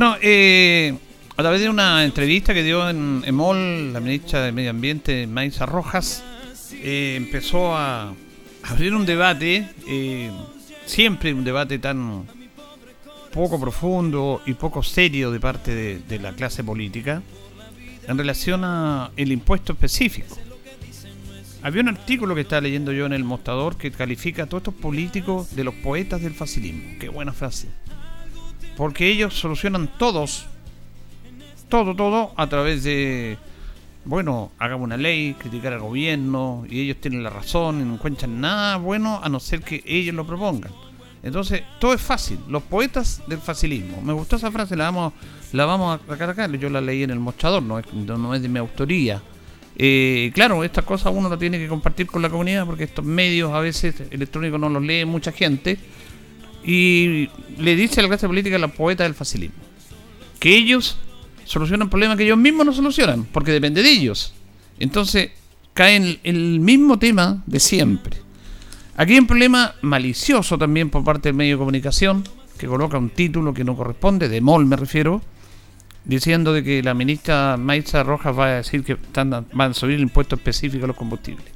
[0.00, 0.94] Bueno, eh,
[1.36, 5.66] a través de una entrevista que dio en EMOL la ministra de Medio Ambiente, Maisa
[5.66, 6.24] Rojas,
[6.72, 8.14] eh, empezó a
[8.62, 10.30] abrir un debate, eh,
[10.86, 12.24] siempre un debate tan
[13.30, 17.20] poco profundo y poco serio de parte de, de la clase política
[18.08, 20.34] en relación a el impuesto específico.
[21.60, 24.74] Había un artículo que estaba leyendo yo en el mostrador que califica a todos estos
[24.76, 26.98] políticos de los poetas del facilismo.
[26.98, 27.68] Qué buena frase.
[28.80, 30.46] Porque ellos solucionan todos,
[31.68, 33.36] todo, todo a través de,
[34.06, 38.40] bueno, hagamos una ley, criticar al gobierno y ellos tienen la razón y no encuentran
[38.40, 40.72] nada bueno a no ser que ellos lo propongan.
[41.22, 42.38] Entonces, todo es fácil.
[42.48, 44.00] Los poetas del facilismo.
[44.00, 45.12] Me gustó esa frase, la vamos,
[45.52, 46.46] la vamos a acá.
[46.46, 49.20] Yo la leí en el mostrador, no es, no es de mi autoría.
[49.76, 53.52] Eh, claro, estas cosas uno lo tiene que compartir con la comunidad porque estos medios
[53.52, 55.78] a veces electrónicos no los lee mucha gente.
[56.64, 57.28] Y
[57.58, 59.70] le dice a la clase política la poeta del facilismo
[60.38, 60.96] que ellos
[61.44, 64.32] solucionan problemas que ellos mismos no solucionan porque depende de ellos.
[64.78, 65.30] Entonces
[65.74, 68.16] caen en el mismo tema de siempre.
[68.96, 72.24] Aquí hay un problema malicioso también por parte del medio de comunicación
[72.58, 75.22] que coloca un título que no corresponde, de MOL me refiero,
[76.04, 79.96] diciendo de que la ministra Maitza Rojas va a decir que están, van a subir
[79.96, 81.46] el impuesto específico a los combustibles.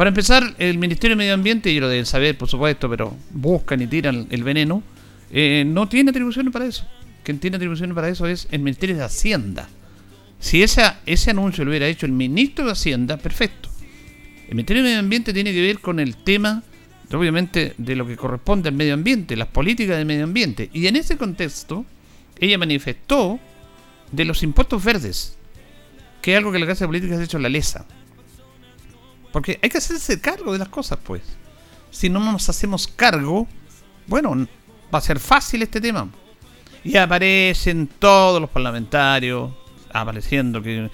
[0.00, 3.82] Para empezar, el Ministerio de Medio Ambiente, y lo deben saber por supuesto, pero buscan
[3.82, 4.82] y tiran el veneno,
[5.30, 6.88] eh, no tiene atribuciones para eso.
[7.22, 9.68] Quien tiene atribuciones para eso es el Ministerio de Hacienda.
[10.38, 13.68] Si ese anuncio lo hubiera hecho el ministro de Hacienda, perfecto.
[14.48, 16.62] El Ministerio de Medio Ambiente tiene que ver con el tema,
[17.12, 20.70] obviamente, de lo que corresponde al medio ambiente, las políticas del medio ambiente.
[20.72, 21.84] Y en ese contexto,
[22.38, 23.38] ella manifestó
[24.12, 25.36] de los impuestos verdes,
[26.22, 27.84] que es algo que la clase política ha hecho la lesa.
[29.32, 31.22] Porque hay que hacerse cargo de las cosas, pues.
[31.90, 33.46] Si no nos hacemos cargo,
[34.06, 34.46] bueno,
[34.92, 36.08] va a ser fácil este tema.
[36.82, 39.52] Y aparecen todos los parlamentarios
[39.92, 40.90] apareciendo que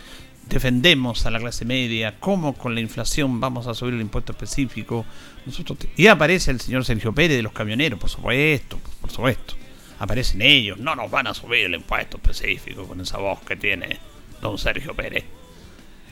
[0.48, 5.04] defendemos a la clase media, cómo con la inflación vamos a subir el impuesto específico.
[5.44, 9.54] Nosotros y aparece el señor Sergio Pérez de los camioneros, por supuesto, por supuesto
[9.98, 13.98] aparecen ellos, no nos van a subir el impuesto específico con esa voz que tiene
[14.40, 15.24] don Sergio Pérez,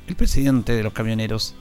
[0.07, 1.55] el presidente de los camioneros.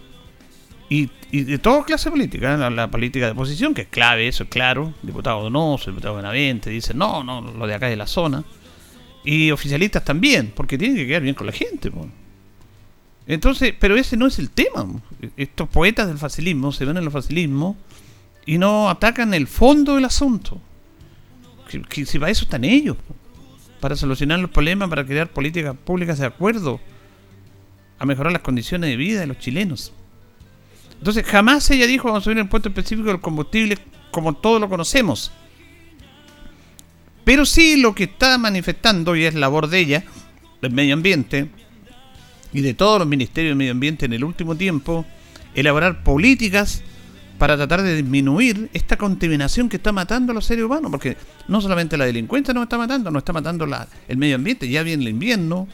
[0.90, 2.70] Y, de toda clase política, ¿eh?
[2.70, 4.94] la, política de oposición, que es clave, eso es claro.
[5.02, 8.44] Diputado Donoso, diputado Benavente, dice no, no, lo de acá de la zona.
[9.24, 11.92] Y oficialistas también, porque tienen que quedar bien con la gente.
[13.26, 14.86] Entonces, pero ese no es el tema.
[15.38, 17.78] Estos poetas del facilismo se ven en el facilismo
[18.46, 20.62] y no atacan el fondo del asunto
[21.82, 22.98] que, si para eso están ellos,
[23.80, 26.80] para solucionar los problemas, para crear políticas públicas de acuerdo
[28.00, 29.94] a mejorar las condiciones de vida de los chilenos.
[31.04, 33.78] Entonces, jamás ella dijo vamos a subir el impuesto específico del combustible
[34.10, 35.34] como todos lo conocemos.
[37.26, 40.06] Pero sí lo que está manifestando, y es labor de ella,
[40.62, 41.50] del medio ambiente,
[42.54, 45.06] y de todos los ministerios de medio ambiente en el último tiempo,
[45.54, 46.84] elaborar políticas
[47.38, 51.18] para tratar de disminuir esta contaminación que está matando a los seres humanos, porque
[51.50, 54.84] no solamente la delincuencia nos está matando, nos está matando la, el medio ambiente, ya
[54.84, 55.68] viene el invierno,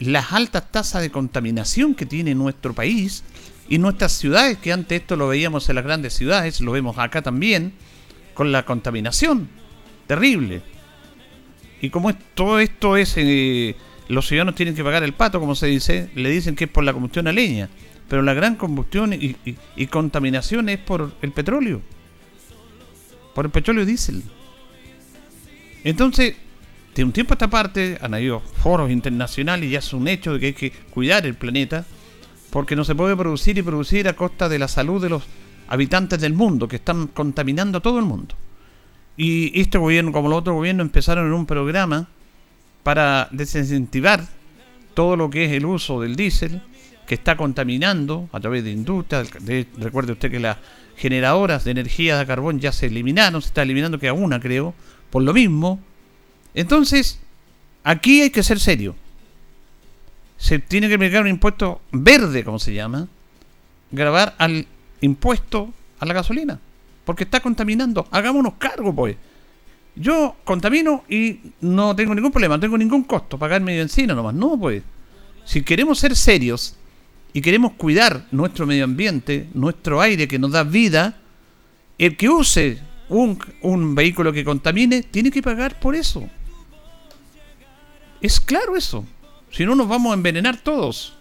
[0.00, 3.24] las altas tasas de contaminación que tiene nuestro país
[3.70, 7.22] y nuestras ciudades, que antes esto lo veíamos en las grandes ciudades, lo vemos acá
[7.22, 7.72] también,
[8.34, 9.48] con la contaminación
[10.10, 10.60] terrible.
[11.80, 13.76] Y como todo esto es eh,
[14.08, 16.82] los ciudadanos tienen que pagar el pato, como se dice, le dicen que es por
[16.82, 17.68] la combustión a leña,
[18.08, 21.80] pero la gran combustión y, contaminación es por el petróleo,
[23.36, 24.24] por el petróleo diésel.
[25.84, 26.34] Entonces,
[26.96, 30.32] de un tiempo a esta parte han habido foros internacionales y ya es un hecho
[30.32, 31.86] de que hay que cuidar el planeta,
[32.50, 35.22] porque no se puede producir y producir a costa de la salud de los
[35.68, 38.34] habitantes del mundo, que están contaminando a todo el mundo.
[39.16, 42.08] Y este gobierno, como los otros gobiernos, empezaron en un programa
[42.82, 44.26] para desincentivar
[44.94, 46.62] todo lo que es el uso del diésel,
[47.06, 49.28] que está contaminando a través de industrias.
[49.78, 50.56] recuerde usted que las
[50.96, 54.74] generadoras de energía de carbón ya se eliminaron, se está eliminando que a una, creo,
[55.10, 55.80] por lo mismo.
[56.54, 57.20] Entonces,
[57.84, 58.94] aquí hay que ser serio.
[60.40, 63.06] Se tiene que aplicar un impuesto verde, como se llama,
[63.90, 64.66] grabar al
[65.02, 66.58] impuesto a la gasolina,
[67.04, 68.08] porque está contaminando.
[68.10, 69.16] Hagámonos cargo, pues.
[69.94, 74.34] Yo contamino y no tengo ningún problema, no tengo ningún costo, pagar mi benzina nomás.
[74.34, 74.82] No, pues.
[75.44, 76.74] Si queremos ser serios
[77.34, 81.18] y queremos cuidar nuestro medio ambiente, nuestro aire que nos da vida,
[81.98, 82.78] el que use
[83.10, 86.26] un, un vehículo que contamine tiene que pagar por eso.
[88.22, 89.04] Es claro eso.
[89.50, 91.14] Si no, nos vamos a envenenar todos.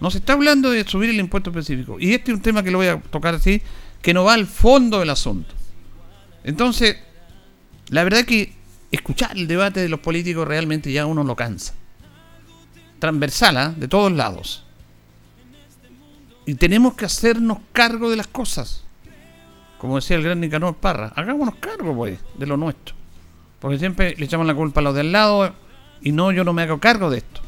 [0.00, 1.98] No se está hablando de subir el impuesto específico.
[1.98, 3.62] Y este es un tema que lo voy a tocar así,
[4.02, 5.54] que no va al fondo del asunto.
[6.44, 6.96] Entonces,
[7.88, 8.52] la verdad que
[8.90, 11.74] escuchar el debate de los políticos realmente ya uno lo cansa.
[12.98, 13.74] Transversal, ¿ah?
[13.76, 14.64] de todos lados.
[16.46, 18.84] Y tenemos que hacernos cargo de las cosas.
[19.78, 22.94] Como decía el gran Nicanor Parra, hagámonos cargo, pues, de lo nuestro.
[23.60, 25.54] Porque siempre le echamos la culpa a los de al lado
[26.02, 27.40] y no, yo no me hago cargo de esto.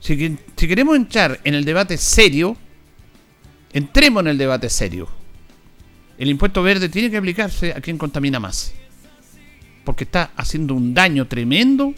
[0.00, 2.56] Si, si queremos entrar en el debate serio,
[3.72, 5.08] entremos en el debate serio.
[6.18, 8.72] El impuesto verde tiene que aplicarse a quien contamina más
[9.84, 11.94] porque está haciendo un daño tremendo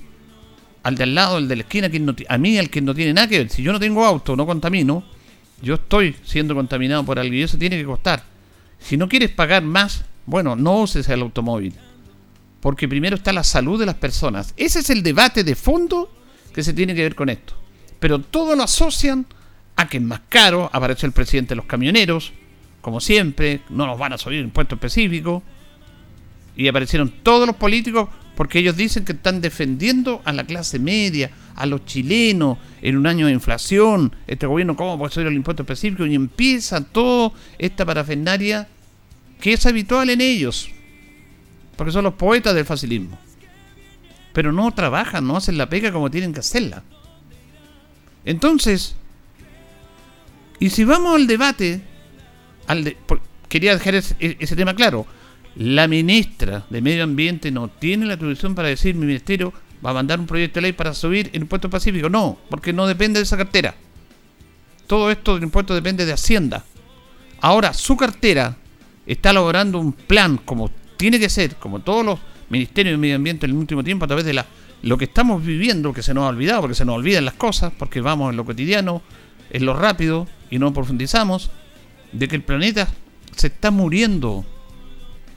[0.82, 1.90] al de al lado, al de la esquina,
[2.28, 3.50] a mí, al que no tiene nada que ver.
[3.50, 5.02] Si yo no tengo auto, no contamino,
[5.62, 8.22] yo estoy siendo contaminado por algo y eso tiene que costar.
[8.78, 11.74] Si no quieres pagar más, bueno, no uses el automóvil.
[12.64, 14.54] Porque primero está la salud de las personas.
[14.56, 16.10] Ese es el debate de fondo
[16.54, 17.52] que se tiene que ver con esto.
[18.00, 19.26] Pero todo lo asocian
[19.76, 22.32] a que es más caro, aparece el presidente de los camioneros,
[22.80, 25.42] como siempre, no nos van a subir impuesto específico
[26.56, 31.32] y aparecieron todos los políticos porque ellos dicen que están defendiendo a la clase media,
[31.56, 35.64] a los chilenos, en un año de inflación, este gobierno cómo puede ser el impuesto
[35.64, 38.68] específico, y empieza toda esta parafernaria
[39.38, 40.70] que es habitual en ellos,
[41.76, 43.18] porque son los poetas del facilismo.
[44.32, 46.82] Pero no trabajan, no hacen la pega como tienen que hacerla.
[48.24, 48.96] Entonces,
[50.58, 51.82] y si vamos al debate,
[52.66, 52.96] al
[53.48, 55.06] quería dejar ese tema claro,
[55.56, 59.52] la ministra de Medio Ambiente no tiene la atribución para decir mi ministerio
[59.84, 62.08] va a mandar un proyecto de ley para subir el impuesto pacífico.
[62.08, 63.74] No, porque no depende de esa cartera.
[64.86, 66.64] Todo esto del impuesto depende de Hacienda.
[67.40, 68.56] Ahora, su cartera
[69.06, 72.18] está elaborando un plan como tiene que ser, como todos los
[72.48, 74.46] ministerios de Medio Ambiente en el último tiempo, a través de la,
[74.82, 77.72] lo que estamos viviendo, que se nos ha olvidado, porque se nos olvidan las cosas,
[77.78, 79.02] porque vamos en lo cotidiano,
[79.50, 81.50] en lo rápido y no profundizamos,
[82.12, 82.88] de que el planeta
[83.34, 84.44] se está muriendo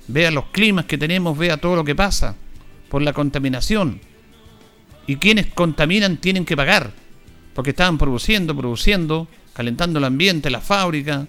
[0.08, 2.36] vea los climas que tenemos, vea todo lo que pasa
[2.90, 4.00] por la contaminación.
[5.06, 6.92] Y quienes contaminan tienen que pagar,
[7.54, 11.28] porque estaban produciendo, produciendo, calentando el ambiente, la fábrica,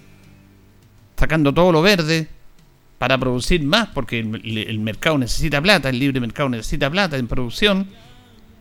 [1.16, 2.28] sacando todo lo verde
[2.99, 7.87] para producir más, porque el, mercado necesita plata, el libre mercado necesita plata en producción,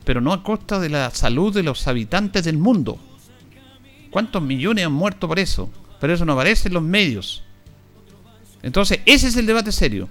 [0.05, 2.99] pero no a costa de la salud de los habitantes del mundo.
[4.11, 5.71] ¿Cuántos millones han muerto por eso?
[5.99, 7.43] Pero eso no aparece en los medios.
[8.61, 10.07] Entonces, ese es el debate serio.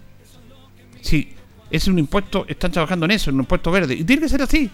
[1.00, 1.32] Si
[1.70, 3.94] es un impuesto, están trabajando en eso, en un impuesto verde.
[3.94, 4.70] Y tiene que ser así.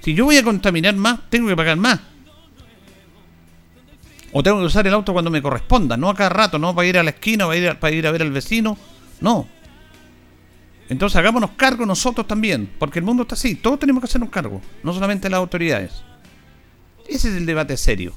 [0.00, 2.00] Si yo voy a contaminar más, tengo que pagar más.
[4.32, 6.86] O tengo que usar el auto cuando me corresponda, no a cada rato, no para
[6.86, 8.78] ir a la esquina, para ir a, para ir a ver al vecino.
[9.20, 9.46] No.
[10.88, 14.60] Entonces hagámonos cargo nosotros también, porque el mundo está así, todos tenemos que hacernos cargo,
[14.82, 16.02] no solamente las autoridades.
[17.06, 18.12] Ese es el debate serio.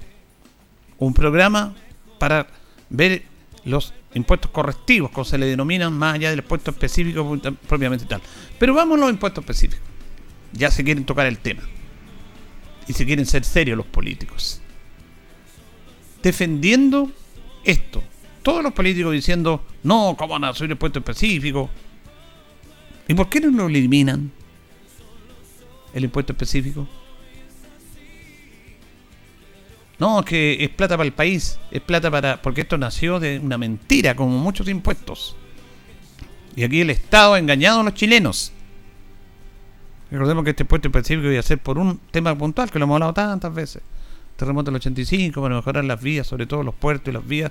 [0.98, 1.75] Un programa
[2.19, 2.48] para
[2.89, 3.24] ver
[3.65, 8.22] los impuestos correctivos, como se le denominan más allá del impuesto específico propiamente tal.
[8.60, 9.86] Pero vamos a los impuestos específicos.
[10.51, 11.63] Ya se quieren tocar el tema.
[12.88, 14.62] Y se quieren ser serios los políticos.
[16.22, 17.12] Defendiendo
[17.63, 18.03] esto.
[18.44, 21.70] Todos los políticos diciendo, no, ¿cómo van a subir impuesto específico?
[23.08, 24.32] ¿Y por qué no lo eliminan?
[25.94, 26.88] El impuesto específico.
[29.98, 32.42] No, es que es plata para el país, es plata para...
[32.42, 35.38] porque esto nació de una mentira, como muchos impuestos.
[36.56, 38.52] Y aquí el Estado ha engañado a los chilenos.
[40.12, 42.96] Recordemos que este impuesto específico iba a ser por un tema puntual, que lo hemos
[42.96, 43.82] hablado tantas veces.
[44.44, 47.50] Terremoto del 85, para mejorar las vías, sobre todo los puertos y las vías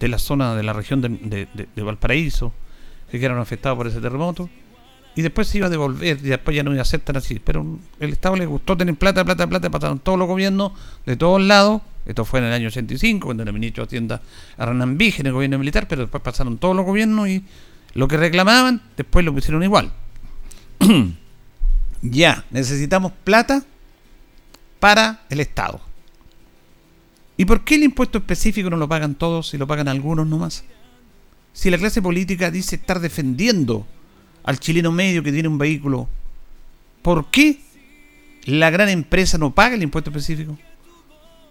[0.00, 2.52] de, la zona de la región de, Valparaíso,
[3.08, 4.50] que quedaron afectados por ese terremoto
[5.14, 7.38] y después se iba a devolver y después ya no iba a ser tan así.
[7.38, 10.72] Pero el Estado le gustó tener plata, plata, plata, pasaron todos los gobiernos
[11.06, 11.82] de todos lados.
[12.04, 14.20] Esto fue en el año 85, cuando el ministro de Hacienda
[14.58, 17.44] Arnán Vige en el gobierno militar, pero después pasaron todos los gobiernos y
[17.94, 19.92] lo que reclamaban, después lo pusieron igual.
[22.02, 23.62] ya, necesitamos plata
[24.80, 25.93] para el Estado.
[27.36, 30.64] ¿Y por qué el impuesto específico no lo pagan todos y lo pagan algunos nomás?
[31.52, 33.86] Si la clase política dice estar defendiendo
[34.44, 36.08] al chileno medio que tiene un vehículo,
[37.02, 37.60] ¿por qué
[38.44, 40.58] la gran empresa no paga el impuesto específico?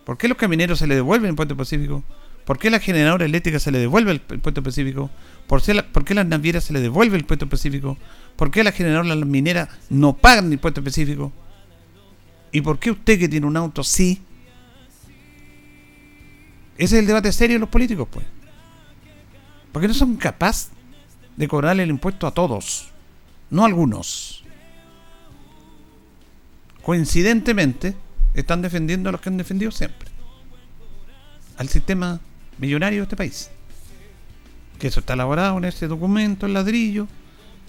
[0.06, 2.04] ¿Por qué los camineros se le devuelve el impuesto específico?
[2.46, 5.10] ¿Por qué la generadora eléctrica se le devuelve el impuesto específico?
[5.48, 7.98] ¿Por qué, a las navieras se le devuelve el impuesto específico?
[8.36, 11.32] ¿Por qué a la las mineras no pagan el impuesto específico?
[12.52, 14.22] ¿Y por qué usted que tiene un auto sí?
[16.78, 18.26] Ese es el debate serio de los políticos, pues.
[19.72, 20.72] Porque no son capaces
[21.36, 22.90] de cobrarle el impuesto a todos,
[23.50, 24.44] no a algunos.
[26.82, 27.96] Coincidentemente,
[28.34, 30.10] están defendiendo a los que han defendido siempre.
[31.58, 32.20] Al sistema
[32.58, 33.50] millonario de este país.
[34.80, 37.08] Que eso está elaborado en ese documento, el ladrillo,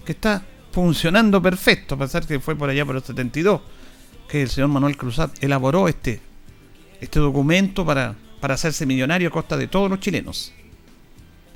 [0.05, 3.61] que está funcionando perfecto, a pesar que fue por allá por el 72,
[4.27, 6.19] que el señor Manuel Cruzat elaboró este,
[6.99, 10.53] este documento para, para hacerse millonario a costa de todos los chilenos.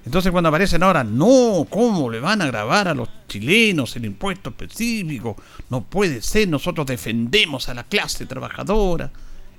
[0.07, 4.49] Entonces cuando aparecen ahora, no, ¿cómo le van a grabar a los chilenos el impuesto
[4.49, 5.35] específico?
[5.69, 9.11] No puede ser, nosotros defendemos a la clase trabajadora.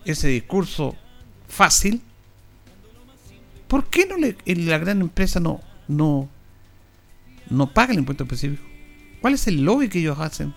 [0.04, 0.96] Ese discurso
[1.46, 2.02] fácil.
[3.68, 6.28] ¿Por qué no le, la gran empresa no, no,
[7.49, 8.64] no paga el impuesto específico?
[9.20, 10.52] ¿Cuál es el lobby que ellos hacen?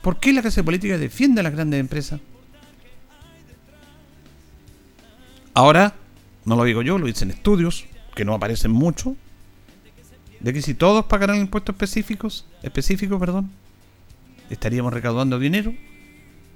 [0.00, 2.20] ¿Por qué la clase política defiende a las grandes empresas?
[5.54, 5.94] Ahora,
[6.44, 9.16] no lo digo yo, lo dicen estudios, que no aparecen mucho,
[10.40, 13.50] de que si todos pagaran impuestos específicos, específicos, perdón,
[14.48, 15.74] estaríamos recaudando dinero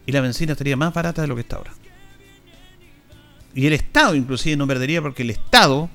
[0.07, 1.73] y la benzina estaría más barata de lo que está ahora.
[3.55, 5.89] Y el Estado inclusive no perdería porque el Estado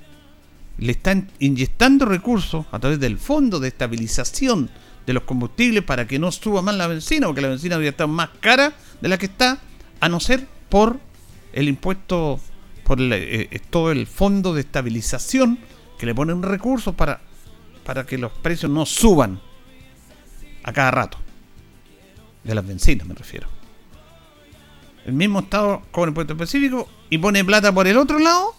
[0.78, 4.70] le está inyectando recursos a través del fondo de estabilización
[5.06, 8.08] de los combustibles para que no suba más la benzina, porque la benzina debería estar
[8.08, 9.60] más cara de la que está,
[10.00, 11.00] a no ser por
[11.52, 12.40] el impuesto
[12.90, 15.60] por eh, eh, todo el fondo de estabilización
[16.00, 17.22] que le ponen recursos para,
[17.86, 19.40] para que los precios no suban
[20.64, 21.20] a cada rato.
[22.44, 23.48] De las bencinas me refiero.
[25.06, 28.56] El mismo Estado cobra impuesto específico y pone plata por el otro lado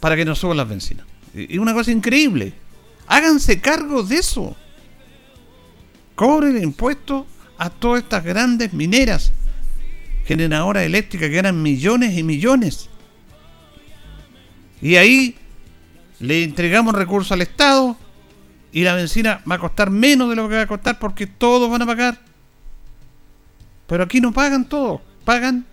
[0.00, 1.04] para que no suban las bencinas.
[1.34, 2.54] Y una cosa increíble.
[3.08, 4.56] Háganse cargo de eso.
[6.14, 7.26] Cobren impuestos
[7.58, 9.34] a todas estas grandes mineras
[10.24, 12.88] generadoras eléctricas que ganan millones y millones.
[14.84, 15.34] Y ahí
[16.20, 17.96] le entregamos recursos al Estado
[18.70, 21.70] y la benzina va a costar menos de lo que va a costar porque todos
[21.70, 22.20] van a pagar.
[23.86, 25.64] Pero aquí no pagan todos, pagan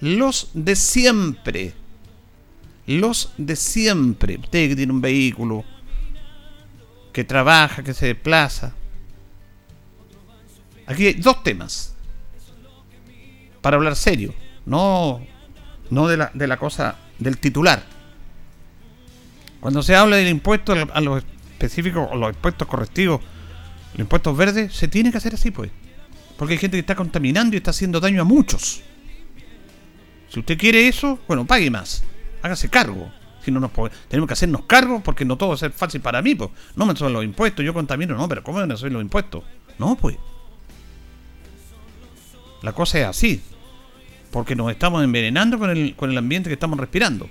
[0.00, 1.72] los de siempre.
[2.88, 4.38] Los de siempre.
[4.38, 5.64] Usted que tiene un vehículo,
[7.12, 8.74] que trabaja, que se desplaza.
[10.84, 11.94] Aquí hay dos temas.
[13.60, 14.34] Para hablar serio.
[14.66, 15.24] No,
[15.90, 17.97] no de, la, de la cosa del titular
[19.60, 23.20] cuando se habla del impuesto a los específicos, o los impuestos correctivos,
[23.92, 25.70] los impuestos verdes, se tiene que hacer así, pues.
[26.36, 28.82] Porque hay gente que está contaminando y está haciendo daño a muchos.
[30.28, 32.04] Si usted quiere eso, bueno, pague más.
[32.42, 33.10] Hágase cargo.
[33.44, 33.72] Si no nos
[34.08, 36.50] tenemos que hacernos cargo porque no todo va a ser fácil para mí, pues.
[36.76, 39.42] No me suben los impuestos, yo contamino, no, pero ¿cómo a subir los impuestos?
[39.78, 40.16] No, pues.
[42.62, 43.42] La cosa es así.
[44.30, 47.28] Porque nos estamos envenenando con el, con el ambiente que estamos respirando.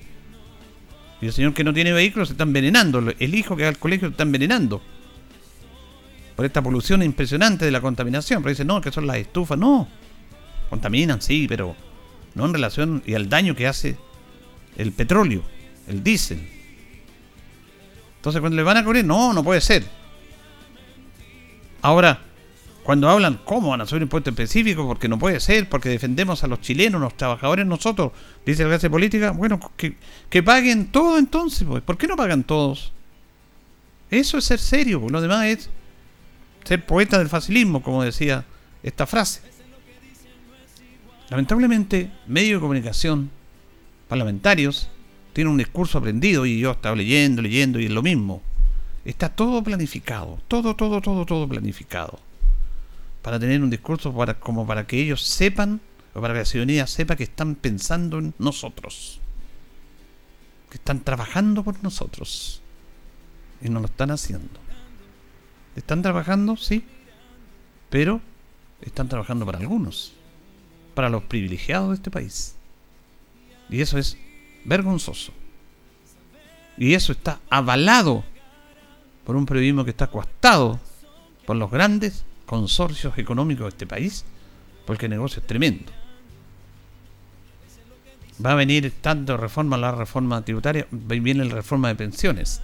[1.22, 3.00] Y el señor que no tiene vehículo se está envenenando.
[3.20, 4.82] El hijo que va al colegio se está envenenando.
[6.36, 8.44] Por esta polución impresionante de la contaminación.
[8.44, 9.58] Pero dice, no, que son las estufas.
[9.58, 9.88] No.
[10.70, 11.76] Contaminan, sí, pero
[12.36, 13.98] no en relación y al daño que hace
[14.78, 15.42] el petróleo,
[15.88, 16.48] el diésel.
[18.18, 19.84] Entonces, cuando le van a cubrir, no, no puede ser.
[21.82, 22.20] Ahora,
[22.88, 24.88] cuando hablan, ¿cómo van a subir impuesto específico?
[24.88, 28.13] Porque no puede ser, porque defendemos a los chilenos, los trabajadores, nosotros,
[28.46, 29.32] dice la clase política.
[29.32, 31.84] Bueno, que, paguen todo entonces, pues.
[31.84, 32.94] ¿Por qué no pagan todos?
[34.10, 35.12] Eso es ser serio, pues.
[35.12, 35.70] lo demás es
[36.63, 38.46] ser poeta del facilismo, como decía
[38.82, 39.41] esta frase.
[41.29, 43.29] Lamentablemente, medios de comunicación,
[44.08, 44.89] parlamentarios,
[45.34, 48.41] tienen un discurso aprendido y yo estaba leyendo, leyendo y es lo mismo.
[49.03, 52.25] Está todo planificado, todo, todo, todo, todo planificado
[53.27, 55.81] para tener un discurso para, como para que ellos sepan,
[56.13, 59.19] o para que la ciudadanía sepa que están pensando en nosotros.
[60.69, 62.62] Que están trabajando por nosotros.
[63.62, 64.62] Y no lo están haciendo.
[65.75, 66.55] ¿Están trabajando?
[66.55, 66.86] Sí.
[67.89, 68.22] Pero
[68.79, 70.13] están trabajando para algunos.
[70.96, 72.55] Para los privilegiados de este país.
[73.69, 74.17] Y eso es
[74.63, 75.34] vergonzoso.
[76.77, 78.24] Y eso está avalado
[79.25, 80.79] por un periodismo que está coastado
[81.46, 84.25] por los grandes consorcios económicos de este país,
[84.88, 85.92] porque el negocio es tremendo.
[88.44, 92.62] Va a venir tanto reforma, la reforma tributaria, viene la reforma de pensiones.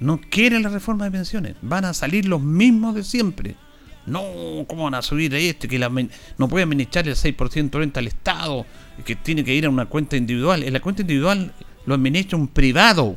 [0.00, 3.54] No quieren la reforma de pensiones, van a salir los mismos de siempre.
[4.04, 4.24] No,
[4.66, 5.68] ¿cómo van a subir este?
[5.68, 8.66] Que no puede administrar el 6% de renta al Estado,
[9.04, 10.64] que tiene que ir a una cuenta individual.
[10.64, 11.52] En la cuenta individual
[11.86, 13.16] lo administra un privado.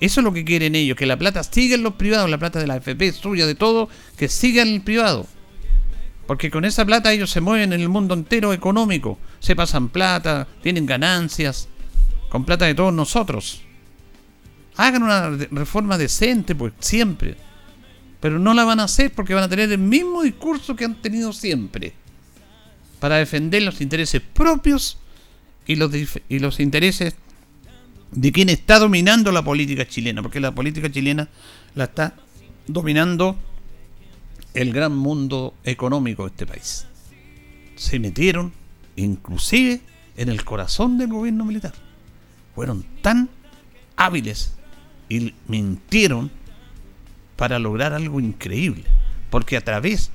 [0.00, 2.60] Eso es lo que quieren ellos, que la plata siga en los privados, la plata
[2.60, 5.26] de la FP, suya, de todo, que siga en el privado.
[6.26, 9.18] Porque con esa plata ellos se mueven en el mundo entero económico.
[9.40, 11.68] Se pasan plata, tienen ganancias,
[12.28, 13.62] con plata de todos nosotros.
[14.76, 17.36] Hagan una reforma decente, pues siempre.
[18.20, 21.00] Pero no la van a hacer porque van a tener el mismo discurso que han
[21.00, 21.94] tenido siempre.
[23.00, 24.98] Para defender los intereses propios
[25.66, 25.90] y los,
[26.28, 27.16] y los intereses
[28.10, 31.28] de quien está dominando la política chilena, porque la política chilena
[31.74, 32.14] la está
[32.66, 33.36] dominando
[34.54, 36.86] el gran mundo económico de este país.
[37.76, 38.52] Se metieron
[38.96, 39.80] inclusive
[40.16, 41.72] en el corazón del gobierno militar.
[42.54, 43.28] Fueron tan
[43.96, 44.54] hábiles
[45.08, 46.30] y mintieron
[47.36, 48.84] para lograr algo increíble,
[49.30, 50.10] porque a través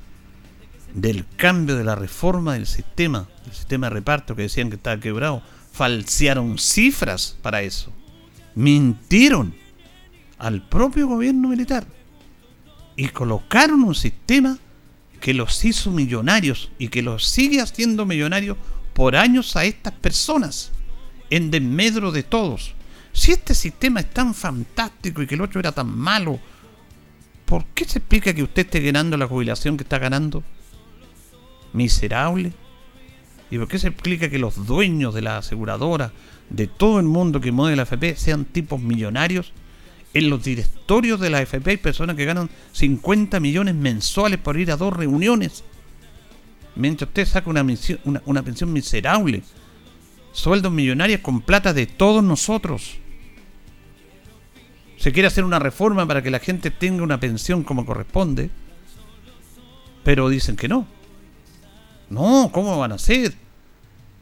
[0.93, 4.99] del cambio de la reforma del sistema, del sistema de reparto que decían que estaba
[4.99, 5.41] quebrado,
[5.73, 7.91] falsearon cifras para eso.
[8.55, 9.53] Mintieron
[10.37, 11.85] al propio gobierno militar
[12.95, 14.57] y colocaron un sistema
[15.19, 18.55] que los hizo millonarios y que los sigue haciendo millonarios
[18.93, 20.71] por años a estas personas,
[21.31, 22.75] en desmedro de todos.
[23.11, 26.39] Si este sistema es tan fantástico y que el otro era tan malo,
[27.45, 30.43] ¿por qué se explica que usted esté ganando la jubilación que está ganando?
[31.71, 32.53] Miserable.
[33.53, 36.11] ¿Y por qué se explica que los dueños de la aseguradora,
[36.49, 39.53] de todo el mundo que mueve la AFP, sean tipos millonarios?
[40.15, 44.71] En los directorios de la AFP hay personas que ganan 50 millones mensuales por ir
[44.71, 45.63] a dos reuniones.
[46.75, 47.63] Mientras usted saca una,
[48.25, 49.43] una pensión miserable.
[50.31, 52.95] Sueldos millonarios con plata de todos nosotros.
[54.97, 58.49] Se quiere hacer una reforma para que la gente tenga una pensión como corresponde.
[60.03, 60.87] Pero dicen que no.
[62.09, 63.33] No, ¿cómo van a ser?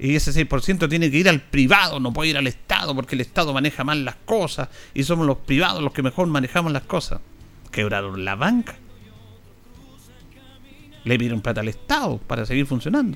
[0.02, 3.22] y ese 6% tiene que ir al privado, no puede ir al Estado, porque el
[3.22, 7.22] Estado maneja mal las cosas y somos los privados los que mejor manejamos las cosas.
[7.70, 8.74] Quebraron la banca.
[11.04, 13.16] Le pidieron plata al Estado para seguir funcionando.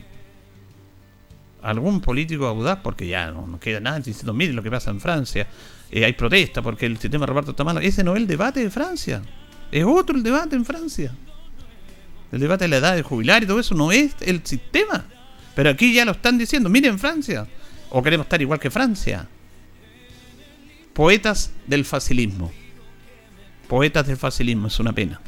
[1.63, 5.47] Algún político audaz, porque ya no, queda nada diciendo, mire lo que pasa en Francia,
[5.89, 7.83] eh, hay protesta porque el sistema de reparto está mal.
[7.83, 9.23] Ese no es el debate de Francia,
[9.71, 11.11] es otro el debate en Francia.
[12.35, 15.05] El debate de la edad de jubilar y todo eso no es el sistema.
[15.55, 16.67] Pero aquí ya lo están diciendo.
[16.67, 17.47] Miren Francia.
[17.89, 19.25] O queremos estar igual que Francia.
[20.91, 22.51] Poetas del facilismo.
[23.69, 24.67] Poetas del facilismo.
[24.67, 25.21] Es una pena.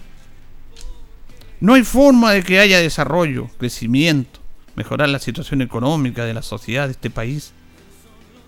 [1.62, 4.42] No hay forma de que haya desarrollo, crecimiento,
[4.76, 7.54] mejorar la situación económica de la sociedad de este país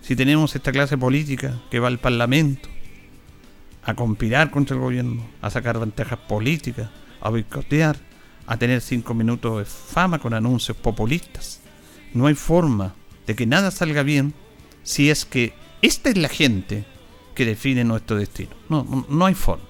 [0.02, 2.68] si tenemos esta clase política que va al Parlamento
[3.84, 6.90] a conspirar contra el gobierno, a sacar ventajas políticas,
[7.22, 8.09] a boicotear,
[8.46, 11.60] a tener cinco minutos de fama con anuncios populistas
[12.12, 12.94] no hay forma
[13.26, 14.34] de que nada salga bien
[14.82, 16.84] si es que esta es la gente
[17.34, 18.50] que define nuestro destino.
[18.68, 19.64] No, no, hay forma.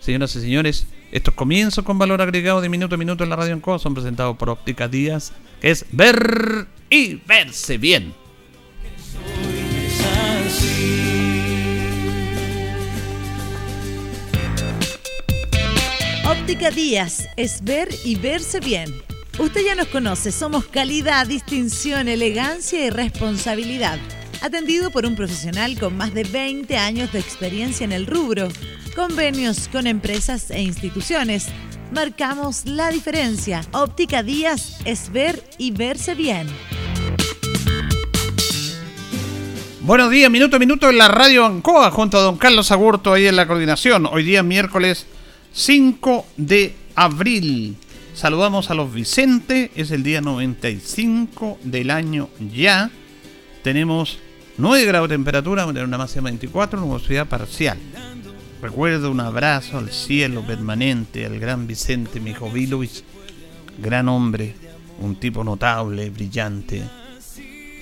[0.00, 3.52] Señoras y señores, estos comienzos con valor agregado de minuto a minuto en la radio
[3.52, 8.14] en son presentados por Óptica Díaz, que es ver y verse bien.
[16.44, 18.92] Óptica Díaz es ver y verse bien
[19.38, 23.98] Usted ya nos conoce, somos calidad, distinción, elegancia y responsabilidad.
[24.42, 28.48] Atendido por un profesional con más de 20 años de experiencia en el rubro,
[28.94, 31.46] convenios con empresas e instituciones.
[31.92, 33.62] Marcamos la diferencia.
[33.72, 36.46] Óptica Díaz es ver y verse bien.
[39.80, 43.26] Buenos días, minuto a minuto en la radio Ancoa junto a don Carlos Agurto ahí
[43.26, 44.04] en la coordinación.
[44.04, 45.06] Hoy día miércoles
[45.54, 47.76] 5 de abril.
[48.12, 52.90] Saludamos a los Vicente, es el día 95 del año ya.
[53.62, 54.18] Tenemos
[54.58, 57.78] 9 grados de temperatura, una máxima de 24, nubosidad parcial.
[58.60, 63.04] Recuerdo un abrazo al cielo permanente, al gran Vicente Mijovilovich,
[63.78, 64.56] gran hombre,
[64.98, 66.82] un tipo notable, brillante,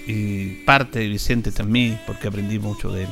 [0.06, 3.10] y parte de Vicente también, porque aprendí mucho de él.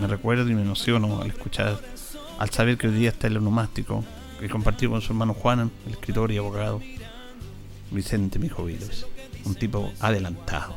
[0.00, 1.80] Me recuerdo y me emociono al escuchar,
[2.38, 4.04] al saber que hoy día está el onomástico,
[4.40, 6.80] que compartió con su hermano Juan, el escritor y abogado,
[7.90, 8.66] Vicente Mijo
[9.44, 10.76] un tipo adelantado.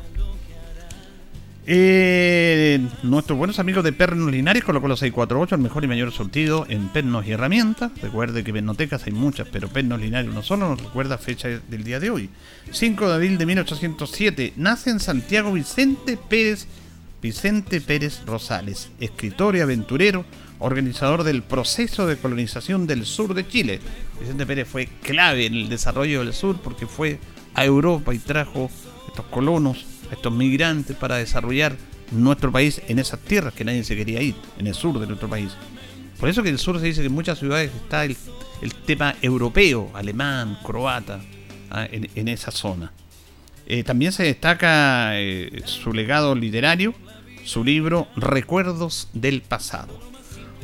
[1.68, 6.68] Eh, nuestros buenos amigos de Pernos Linares colocó los 648, el mejor y mayor surtido
[6.70, 7.92] en pernos y herramientas.
[8.02, 12.00] Recuerde que pernotecas hay muchas, pero Pernos Linares uno solo nos recuerda fecha del día
[12.00, 12.30] de hoy.
[12.72, 16.68] 5 de abril de 1807, nace en Santiago Vicente Pérez,
[17.20, 20.24] Vicente Pérez Rosales, escritor y aventurero,
[20.60, 23.80] organizador del proceso de colonización del sur de Chile.
[24.20, 27.20] Vicente Pérez fue clave en el desarrollo del sur porque fue
[27.54, 28.70] a Europa y trajo
[29.08, 31.76] estos colonos estos migrantes para desarrollar
[32.12, 35.30] nuestro país en esas tierras que nadie se quería ir, en el sur de nuestro
[35.30, 35.52] país.
[36.20, 38.16] Por eso que en el sur se dice que en muchas ciudades está el,
[38.86, 41.22] tema europeo, alemán, croata,
[41.70, 42.92] ah, en, esa zona.
[43.68, 46.94] Eh, también se destaca eh, su legado literario,
[47.44, 50.00] su libro Recuerdos del Pasado.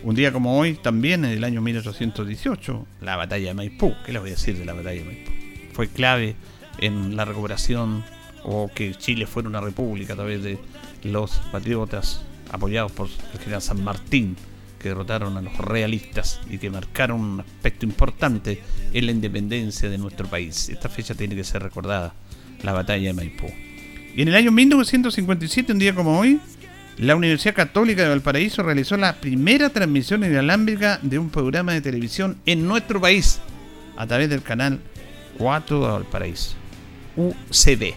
[0.04, 4.20] Un día como hoy, también en el año 1818, la batalla de Maipú, ¿qué les
[4.20, 5.32] voy a decir de la batalla de Maipú?
[5.74, 6.36] Fue clave
[6.80, 8.04] en la recuperación
[8.44, 10.58] o que Chile fuera una república a través de
[11.04, 14.36] los patriotas apoyados por el general San Martín,
[14.80, 18.60] que derrotaron a los realistas y que marcaron un aspecto importante
[18.92, 20.70] en la independencia de nuestro país.
[20.70, 22.16] Esta fecha tiene que ser recordada,
[22.64, 23.48] la batalla de Maipú.
[24.16, 26.40] Y en el año 1957, un día como hoy,
[27.02, 32.38] la Universidad Católica de Valparaíso realizó la primera transmisión inalámbrica de un programa de televisión
[32.46, 33.40] en nuestro país
[33.98, 34.80] a través del canal
[35.40, 36.56] 4 de Valparaíso,
[37.16, 37.96] UCB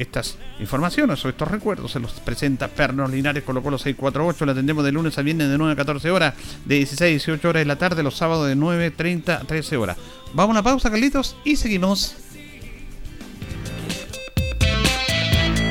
[0.00, 4.46] estas informaciones o estos recuerdos se los presenta Pernos Linares Colocó los 648.
[4.46, 7.48] La atendemos de lunes a viernes de 9 a 14 horas, de 16 a 18
[7.48, 9.98] horas de la tarde, los sábados de 9.30 a 13 horas.
[10.32, 12.16] Vamos a una pausa, Carlitos, y seguimos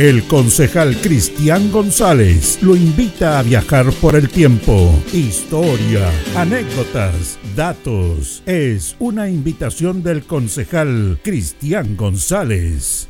[0.00, 4.98] El concejal Cristian González lo invita a viajar por el tiempo.
[5.12, 8.42] Historia, anécdotas, datos.
[8.46, 13.08] Es una invitación del concejal Cristian González.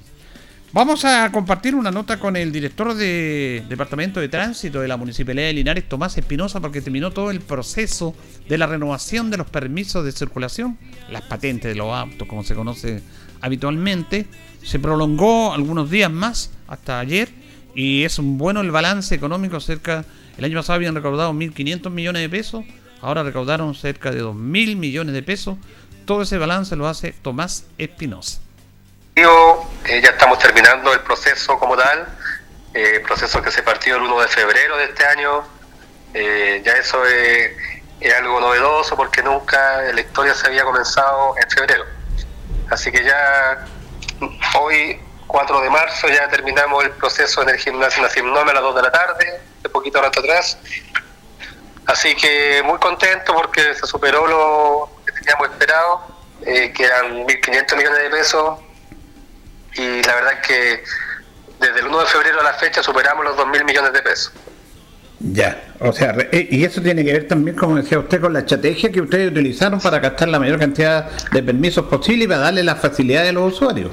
[0.74, 5.48] Vamos a compartir una nota con el director de Departamento de Tránsito de la Municipalidad
[5.48, 8.14] de Linares, Tomás Espinosa, porque terminó todo el proceso
[8.50, 10.78] de la renovación de los permisos de circulación,
[11.10, 13.02] las patentes de los autos, como se conoce
[13.40, 14.26] habitualmente.
[14.62, 17.30] Se prolongó algunos días más hasta ayer
[17.74, 19.62] y es un bueno el balance económico.
[19.62, 20.04] Cerca,
[20.38, 22.66] el año pasado habían recaudado 1.500 millones de pesos,
[23.02, 25.58] ahora recaudaron cerca de 2.000 millones de pesos
[26.08, 28.40] todo ese balance lo hace Tomás Espinosa.
[29.16, 32.08] Eh, ya estamos terminando el proceso como tal,
[32.74, 35.44] eh, proceso que se partió el 1 de febrero de este año.
[36.14, 37.52] Eh, ya eso es,
[38.18, 41.84] algo novedoso porque nunca la historia se había comenzado en febrero.
[42.70, 43.66] Así que ya
[44.60, 48.76] hoy, 4 de marzo, ya terminamos el proceso en el gimnasio Nacional a las 2
[48.76, 50.58] de la tarde, de poquito rato atrás.
[51.86, 54.97] Así que muy contento porque se superó lo,
[55.28, 56.02] teníamos esperado,
[56.46, 58.60] eh, que eran 1.500 millones de pesos,
[59.76, 60.84] y la verdad es que
[61.60, 64.34] desde el 1 de febrero a la fecha superamos los 2.000 millones de pesos.
[65.20, 68.40] Ya, o sea, eh, y eso tiene que ver también, como decía usted, con la
[68.40, 72.64] estrategia que ustedes utilizaron para gastar la mayor cantidad de permisos posible y para darle
[72.64, 73.92] las facilidades a los usuarios.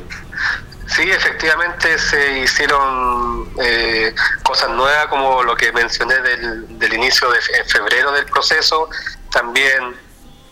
[0.86, 7.40] Sí, efectivamente se hicieron eh, cosas nuevas, como lo que mencioné del, del inicio de
[7.66, 8.90] febrero del proceso.
[9.32, 10.03] También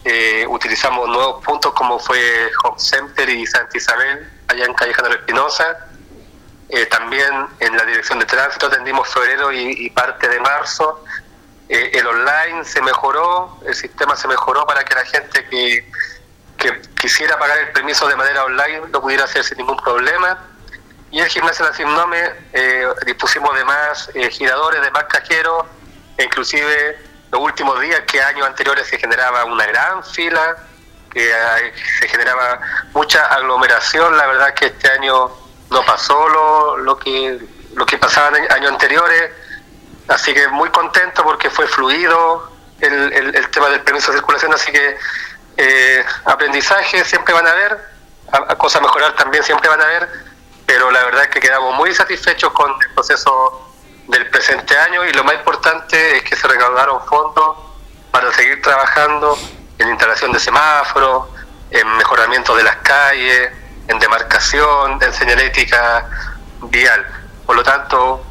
[0.04, 5.18] eh, utilizamos nuevos puntos como fue Home Center y Santa Isabel, allá en Calle General
[5.18, 5.88] Espinosa.
[6.68, 11.04] Eh, también en la dirección de tránsito atendimos febrero y, parte de marzo.
[11.68, 15.88] Eh, el online se mejoró, el sistema se mejoró para que la gente que,
[16.58, 20.48] que quisiera pagar el permiso de manera online lo pudiera hacer sin ningún problema.
[21.12, 25.66] Y el gimnasio de eh, dispusimos de más giradores, de más cajeros,
[26.16, 30.56] e inclusive los últimos días que años anteriores se generaba una gran fila,
[31.10, 31.32] que
[31.98, 32.60] se generaba
[32.92, 35.30] mucha aglomeración, la verdad que este año
[35.70, 37.40] no pasó lo, lo que
[37.74, 39.30] lo que pasaba en años anteriores,
[40.08, 44.70] así que muy contento porque fue fluido el, el, tema del permiso de circulación, así
[44.70, 44.98] que
[45.56, 47.78] eh, aprendizaje siempre van a haber,
[48.58, 50.06] cosas a mejorar también siempre van a haber,
[50.66, 53.71] pero la verdad es que quedamos muy satisfechos con el proceso
[54.08, 57.56] del presente año y lo más importante es que se recaudaron fondos
[58.10, 59.38] para seguir trabajando
[59.78, 61.28] en instalación de semáforos,
[61.70, 63.50] en mejoramiento de las calles,
[63.88, 66.06] en demarcación, en señalética
[66.62, 67.06] vial.
[67.46, 68.24] Por lo tanto,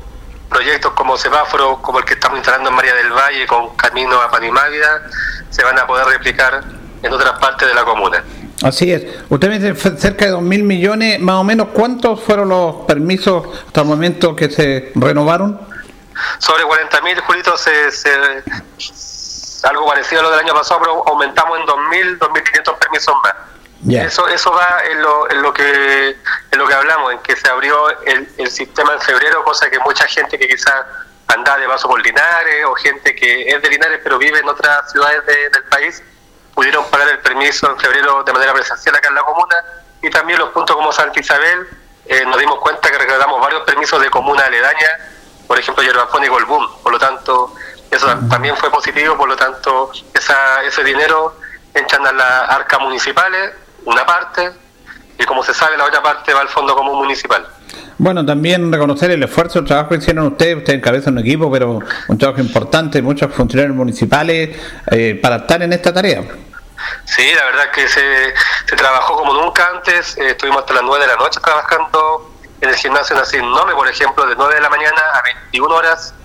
[0.50, 4.30] proyectos como semáforos, como el que estamos instalando en María del Valle con camino a
[4.30, 5.02] Panimávida,
[5.50, 6.64] se van a poder replicar
[7.04, 8.24] en otras partes de la comuna.
[8.64, 9.04] Así es.
[9.30, 13.82] Usted me dice cerca de 2.000 millones, más o menos, ¿cuántos fueron los permisos hasta
[13.82, 15.60] el momento que se renovaron?
[16.38, 18.12] Sobre 40.000, Julito, se, se,
[19.64, 23.34] algo parecido a lo del año pasado, pero aumentamos en 2.000, 2.500 permisos más.
[23.90, 26.16] Eso eso va en lo, en lo que
[26.52, 29.80] en lo que hablamos, en que se abrió el, el sistema en febrero, cosa que
[29.80, 30.86] mucha gente que quizás
[31.28, 34.92] anda de paso por Linares o gente que es de Linares pero vive en otras
[34.92, 36.04] ciudades del país
[36.54, 39.56] pudieron pagar el permiso en febrero de manera presencial acá en la comuna.
[40.02, 41.68] Y también los puntos como Santa Isabel
[42.06, 44.90] eh, nos dimos cuenta que recaudamos varios permisos de comuna aledaña,
[45.48, 47.54] por ejemplo Yerbafón y Golbún, por lo tanto
[47.92, 51.36] eso también fue positivo, por lo tanto esa, ese dinero
[51.74, 53.54] entran a las arcas municipales,
[53.86, 54.52] una parte,
[55.22, 57.46] y como se sabe la otra parte va al Fondo Común Municipal.
[57.98, 61.80] Bueno, también reconocer el esfuerzo, el trabajo que hicieron ustedes, ustedes encabezan un equipo, pero
[62.08, 64.58] un trabajo importante, muchos funcionarios municipales
[64.90, 66.24] eh, para estar en esta tarea.
[67.06, 68.34] Sí, la verdad que se,
[68.66, 72.70] se trabajó como nunca antes, eh, estuvimos hasta las 9 de la noche trabajando en
[72.70, 76.16] el gimnasio Nacim Nome, por ejemplo, de 9 de la mañana a 21 horas,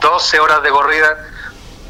[0.00, 1.18] 12 horas de corrida,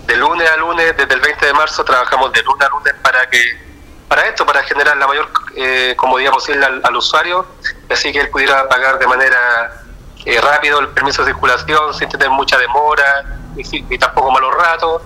[0.07, 3.29] de lunes a lunes, desde el 20 de marzo trabajamos de lunes a lunes para
[3.31, 3.66] que
[4.09, 7.47] para esto, para generar la mayor eh, comodidad posible al, usuario,
[7.91, 9.83] así que él pudiera pagar de manera
[10.25, 13.25] eh, rápido el permiso de circulación sin tener mucha demora
[13.57, 15.03] y, tampoco malos ratos.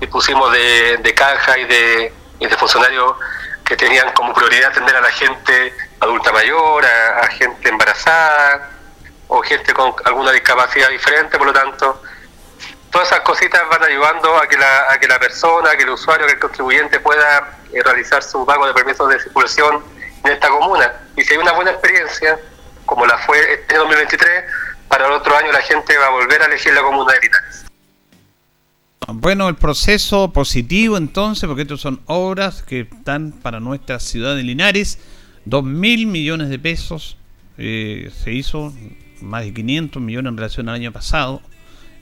[0.00, 2.12] Dispusimos de, de caja y de,
[2.58, 3.16] funcionarios
[3.64, 8.70] que tenían como prioridad atender a la gente adulta mayor, a, gente embarazada
[9.28, 12.02] o gente con alguna discapacidad diferente, por lo tanto,
[12.90, 16.26] todas esas cositas van ayudando a que la, a que la persona, que el usuario,
[16.26, 19.82] que el contribuyente pueda eh, realizar su pago de permisos de circulación
[20.24, 20.92] en esta comuna.
[21.16, 22.38] Y si hay una buena experiencia,
[22.86, 24.28] como la fue este 2023,
[24.88, 27.66] para el otro año la gente va a volver a elegir la comuna de Linares.
[29.12, 34.42] Bueno, el proceso positivo entonces, porque estos son obras que están para nuestra ciudad de
[34.42, 34.98] Linares,
[35.44, 37.16] dos mil millones de pesos,
[37.58, 38.72] eh, se hizo
[39.20, 41.42] más de 500 millones en relación al año pasado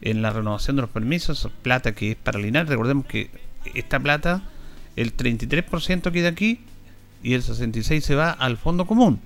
[0.00, 3.30] en la renovación de los permisos, plata que es para Linares, recordemos que
[3.74, 4.42] esta plata,
[5.00, 6.60] el 33% queda aquí
[7.22, 9.20] y el 66% se va al fondo común,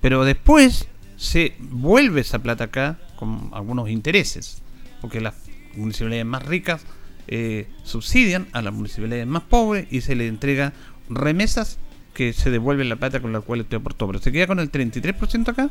[0.00, 4.62] pero después se vuelve esa plata acá con algunos intereses,
[5.00, 5.34] porque las
[5.76, 6.84] municipalidades más ricas
[7.26, 10.72] eh, subsidian a las municipalidades más pobres y se le entrega
[11.08, 11.78] remesas
[12.12, 14.06] que se devuelven la plata con la cual usted aportó.
[14.06, 15.70] Pero se queda con el 33% acá,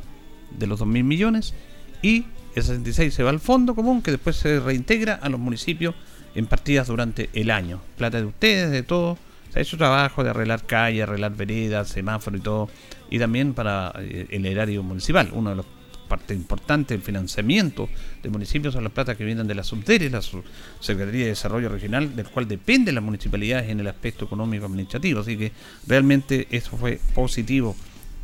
[0.58, 1.54] de los 2.000 millones,
[2.02, 5.96] y el 66 se va al fondo común que después se reintegra a los municipios
[6.36, 7.82] en partidas durante el año.
[7.98, 9.18] Plata de ustedes, de todo.
[9.52, 12.70] se ha hecho trabajo de arreglar calles, arreglar veredas, semáforos y todo.
[13.10, 15.66] Y también para eh, el erario municipal, uno de los
[16.08, 17.90] parte importante del financiamiento
[18.22, 22.16] de municipios son las plata que vienen de la SUBDERE, la Secretaría de Desarrollo Regional,
[22.16, 25.22] del cual depende las municipalidades en el aspecto económico administrativo.
[25.22, 25.52] Así que
[25.88, 27.76] realmente eso fue positivo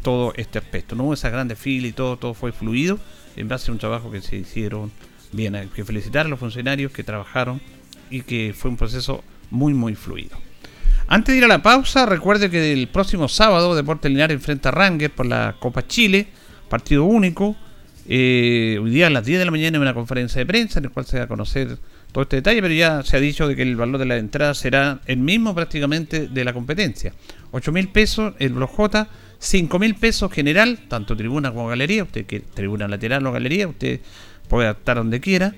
[0.03, 0.95] todo este aspecto.
[0.95, 2.99] No hubo esa gran desfile y todo, todo fue fluido
[3.35, 4.91] en base a un trabajo que se hicieron
[5.31, 5.55] bien.
[5.55, 7.61] Hay que felicitar a los funcionarios que trabajaron
[8.09, 10.37] y que fue un proceso muy, muy fluido.
[11.07, 14.71] Antes de ir a la pausa, recuerde que el próximo sábado Deporte Linares enfrenta a
[14.71, 16.27] Rangers por la Copa Chile,
[16.69, 17.55] partido único.
[18.07, 20.85] Eh, hoy día a las 10 de la mañana hay una conferencia de prensa en
[20.85, 21.77] la cual se va a conocer
[22.11, 24.53] todo este detalle, pero ya se ha dicho de que el valor de la entrada
[24.53, 27.13] será el mismo prácticamente de la competencia.
[27.51, 29.07] 8 mil pesos el Block J,
[29.39, 33.99] 5 mil pesos general, tanto tribuna como galería, usted que tribuna lateral o galería, usted
[34.47, 35.55] puede estar donde quiera.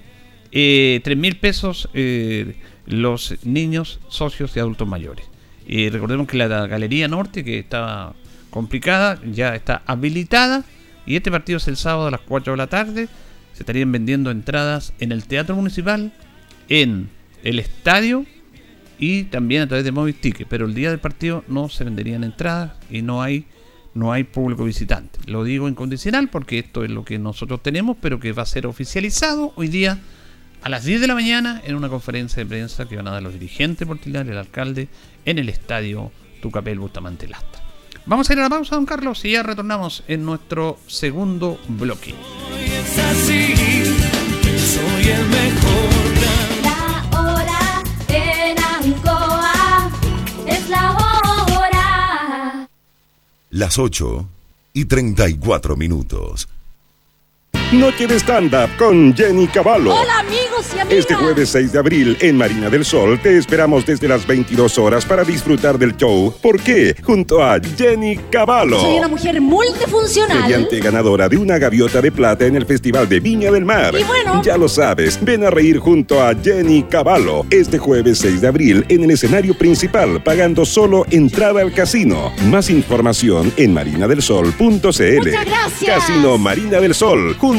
[0.52, 5.26] Eh, 3 mil pesos eh, los niños, socios y adultos mayores.
[5.66, 8.14] Y recordemos que la galería norte, que estaba
[8.50, 10.66] complicada, ya está habilitada
[11.06, 13.08] y este partido es el sábado a las 4 de la tarde.
[13.54, 16.12] Se estarían vendiendo entradas en el Teatro Municipal,
[16.70, 17.10] en
[17.44, 18.26] el estadio
[19.00, 20.48] y también a través de Móvil Ticket.
[20.48, 23.46] Pero el día del partido no se venderían entradas y no hay,
[23.94, 25.20] no hay público visitante.
[25.26, 28.68] Lo digo incondicional porque esto es lo que nosotros tenemos, pero que va a ser
[28.68, 30.00] oficializado hoy día
[30.64, 33.24] a las 10 de la mañana en una conferencia de prensa que van a dar
[33.24, 34.90] los dirigentes portiliares, el alcalde,
[35.26, 37.62] en el estadio Tucapel Bustamante Lastra.
[38.06, 42.16] Vamos a ir a la pausa, don Carlos, y ya retornamos en nuestro segundo bloque.
[44.72, 45.90] Soy el mejor.
[46.64, 49.92] La hora en Ancoa
[50.48, 52.68] es la hora.
[53.50, 54.30] Las 8
[54.74, 56.48] y 34 minutos.
[57.72, 59.96] Noche de stand-up con Jenny Cavallo.
[59.96, 61.00] Hola amigos y amigas.
[61.00, 65.06] Este jueves 6 de abril en Marina del Sol te esperamos desde las 22 horas
[65.06, 66.34] para disfrutar del show.
[66.42, 66.94] ¿Por qué?
[67.02, 68.78] Junto a Jenny Cavallo.
[68.78, 70.42] Soy una mujer multifuncional.
[70.42, 73.96] Mediante ganadora de una gaviota de plata en el Festival de Viña del Mar.
[73.98, 74.42] Y bueno.
[74.44, 78.86] Ya lo sabes, ven a reír junto a Jenny Cavallo este jueves 6 de abril
[78.90, 82.34] en el escenario principal pagando solo entrada al casino.
[82.48, 84.60] Más información en marinadelsol.cl.
[84.60, 86.00] Muchas gracias.
[86.00, 87.38] Casino Marina del Sol.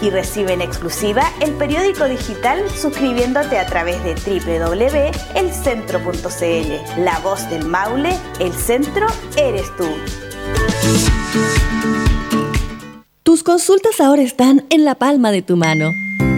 [0.00, 7.02] y recibe en exclusiva el periódico digital suscribiéndote a través de www.elcentro.cl.
[7.02, 9.88] La voz del Maule, el centro eres tú.
[13.22, 15.90] Tus consultas ahora están en la palma de tu mano.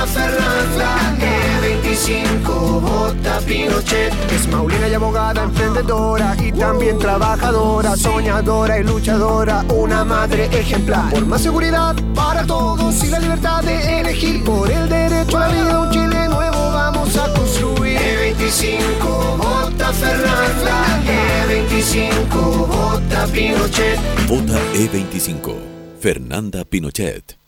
[0.00, 4.12] vota Fernanda, E25 vota Pinochet.
[4.32, 11.10] Es Maulina y abogada, emprendedora y también trabajadora, soñadora y luchadora, una madre ejemplar.
[11.10, 15.48] Por más seguridad para todos y la libertad de elegir por el derecho a la
[15.48, 17.98] vida, un Chile nuevo vamos a construir.
[17.98, 21.02] E25 vota Fernanda,
[21.46, 23.98] E25 vota Pinochet.
[24.28, 25.54] Vota E25.
[26.00, 27.39] Fernanda Pinochet.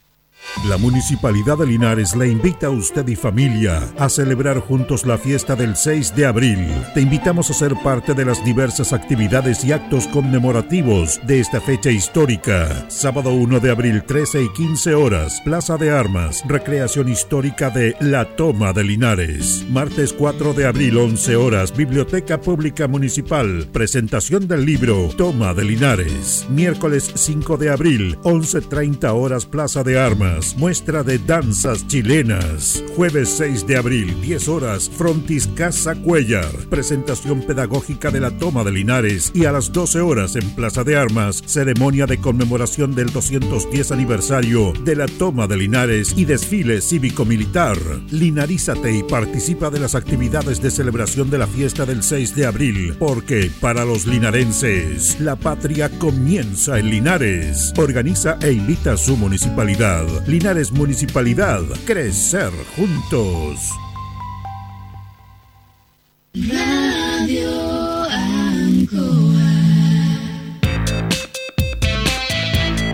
[0.68, 5.57] La Municipalidad de Linares le invita a usted y familia a celebrar juntos la fiesta
[5.57, 6.68] del 6 de abril.
[6.94, 11.90] Te invitamos a ser parte de las diversas actividades y actos conmemorativos de esta fecha
[11.90, 12.88] histórica.
[12.88, 18.36] Sábado 1 de abril, 13 y 15 horas, Plaza de Armas, recreación histórica de La
[18.36, 19.64] Toma de Linares.
[19.68, 26.46] Martes 4 de abril, 11 horas, Biblioteca Pública Municipal, presentación del libro Toma de Linares.
[26.50, 32.82] Miércoles 5 de abril, 11.30 horas, Plaza de Armas muestra de danzas chilenas.
[32.97, 38.72] Jueves 6 de abril, 10 horas, Frontis Casa Cuellar, presentación pedagógica de la toma de
[38.72, 43.93] Linares y a las 12 horas en Plaza de Armas, ceremonia de conmemoración del 210
[43.93, 47.78] aniversario de la toma de Linares y desfile cívico-militar.
[48.11, 52.97] Linarízate y participa de las actividades de celebración de la fiesta del 6 de abril,
[52.99, 57.72] porque para los linarenses, la patria comienza en Linares.
[57.76, 60.07] Organiza e invita a su municipalidad.
[60.33, 61.61] Linares Municipalidad.
[61.85, 63.70] Crecer juntos.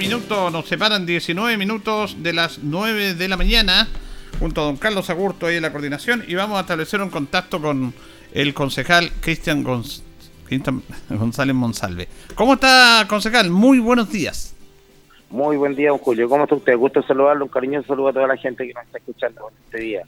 [0.00, 3.86] Minuto a minuto nos separan 19 minutos de las 9 de la mañana
[4.38, 7.60] junto a don Carlos Agurto ahí en la coordinación y vamos a establecer un contacto
[7.60, 7.92] con
[8.32, 10.02] el concejal Cristian Gonz-
[11.10, 12.08] González Monsalve.
[12.34, 13.50] ¿Cómo está, concejal?
[13.50, 14.54] Muy buenos días.
[15.28, 16.28] Muy buen día, don Julio.
[16.28, 16.76] ¿Cómo está usted?
[16.76, 17.44] Gusto saludarlo.
[17.44, 20.02] Un cariñoso saludo a toda la gente que nos está escuchando este día.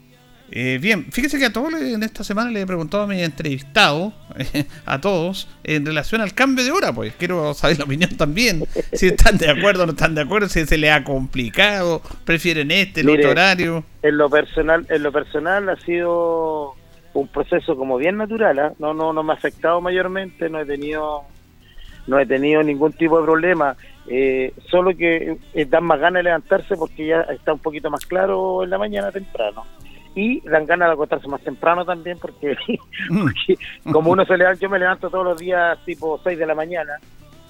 [0.55, 4.13] Eh, bien, fíjese que a todos en esta semana le he preguntado a mi entrevistado,
[4.85, 9.07] a todos, en relación al cambio de hora, pues quiero saber la opinión también, si
[9.07, 13.01] están de acuerdo o no están de acuerdo, si se les ha complicado, prefieren este,
[13.01, 13.83] el Mire, otro horario.
[14.03, 16.75] En lo personal, en lo personal ha sido
[17.15, 18.73] un proceso como bien natural, ¿ah?
[18.77, 21.23] no, no, no me ha afectado mayormente, no he tenido,
[22.05, 23.75] no he tenido ningún tipo de problema.
[24.05, 28.05] Eh, solo que eh, dan más ganas de levantarse porque ya está un poquito más
[28.05, 29.63] claro en la mañana temprano.
[30.15, 32.55] Y dan ganas de acostarse más temprano también porque,
[33.09, 33.57] porque
[33.91, 36.99] como uno se levanta, yo me levanto todos los días tipo 6 de la mañana,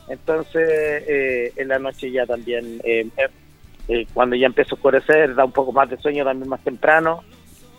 [0.07, 3.27] entonces eh, en la noche ya también, eh, eh,
[3.89, 7.23] eh, cuando ya empieza a oscurecer, da un poco más de sueño también más temprano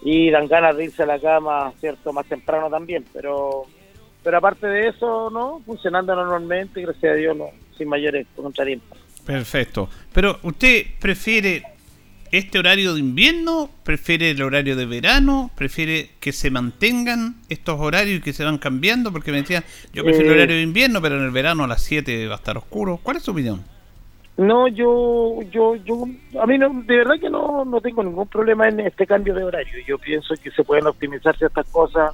[0.03, 2.13] y dan ganas de irse a la cama, ¿cierto?
[2.13, 3.65] Más temprano también, pero
[4.23, 5.61] pero aparte de eso, ¿no?
[5.65, 8.99] Funcionando normalmente, gracias a Dios, no, sin mayores contratiempos.
[9.25, 9.89] Perfecto.
[10.13, 11.63] Pero usted prefiere
[12.39, 18.19] este horario de invierno, prefiere el horario de verano, prefiere que se mantengan estos horarios
[18.19, 20.39] y que se van cambiando, porque me decían, yo prefiero el Eh.
[20.43, 22.99] horario de invierno, pero en el verano a las 7 va a estar oscuro.
[23.03, 23.63] ¿Cuál es su opinión?
[24.37, 26.07] No, yo, yo, yo,
[26.41, 29.45] a mí no, de verdad que no, no tengo ningún problema en este cambio de
[29.45, 29.75] horario.
[29.87, 32.13] Yo pienso que se pueden optimizar ciertas cosas.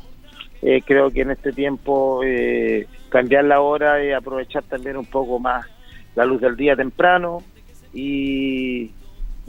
[0.61, 5.39] Eh, creo que en este tiempo eh, cambiar la hora y aprovechar también un poco
[5.39, 5.65] más
[6.15, 7.43] la luz del día temprano
[7.95, 8.91] y,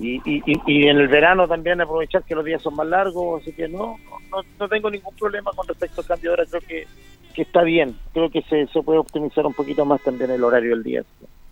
[0.01, 3.41] y, y, y- en el verano también aprovechar que los días son más largos.
[3.41, 3.97] Así que no,
[4.31, 6.45] no, no tengo ningún problema con respecto al cambio de hora.
[6.49, 6.87] Creo que,
[7.33, 7.95] que está bien.
[8.13, 11.03] Creo que se, se puede optimizar un poquito más también el horario del día.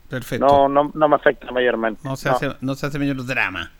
[0.10, 0.46] Perfecto.
[0.46, 2.02] No, no, no me afecta mayormente.
[2.04, 2.36] No se, No.
[2.36, 3.72] Hace, no se hace mayor drama.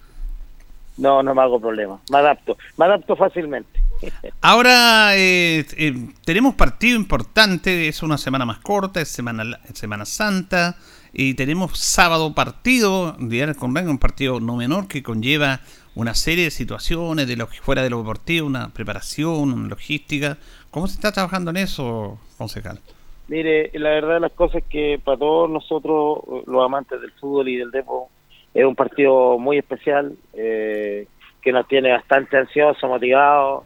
[0.98, 2.00] No, no me hago problema.
[2.12, 2.58] Me adapto.
[2.78, 3.80] Me adapto fácilmente.
[4.42, 5.94] Ahora eh, eh,
[6.26, 10.76] tenemos partido importante, es una semana más corta, es Semana, es semana Santa,
[11.14, 15.62] y tenemos sábado partido, Día del Convenio, un partido no menor que conlleva
[15.96, 20.38] una serie de situaciones de lo que fuera de lo deportivo, una preparación, una logística.
[20.72, 22.80] ¿Cómo se está trabajando en eso, concejal?
[23.28, 27.50] Mire, la verdad de las cosas es que para todos nosotros, los amantes del fútbol
[27.50, 28.12] y del deporte,
[28.54, 31.06] es un partido muy especial eh,
[31.42, 33.64] que nos tiene bastante ansiosos, motivados.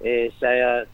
[0.00, 0.84] Eh, se ha-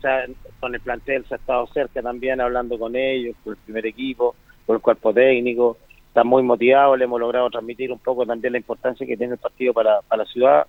[0.61, 4.35] con el plantel se ha estado cerca también hablando con ellos, con el primer equipo,
[4.67, 5.77] con el cuerpo técnico.
[6.15, 9.39] Están muy motivados, le hemos logrado transmitir un poco también la importancia que tiene el
[9.41, 10.65] partido para, para la ciudad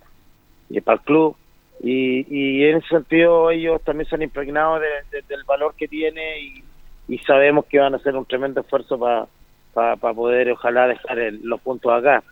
[0.68, 1.36] y para el club.
[1.80, 5.86] Y, y en ese sentido ellos también se han impregnado de- de- del valor que
[5.86, 6.64] tiene y,
[7.18, 11.92] sabemos que van a hacer un tremendo esfuerzo para poder ojalá dejar el- los puntos
[11.92, 12.24] acá.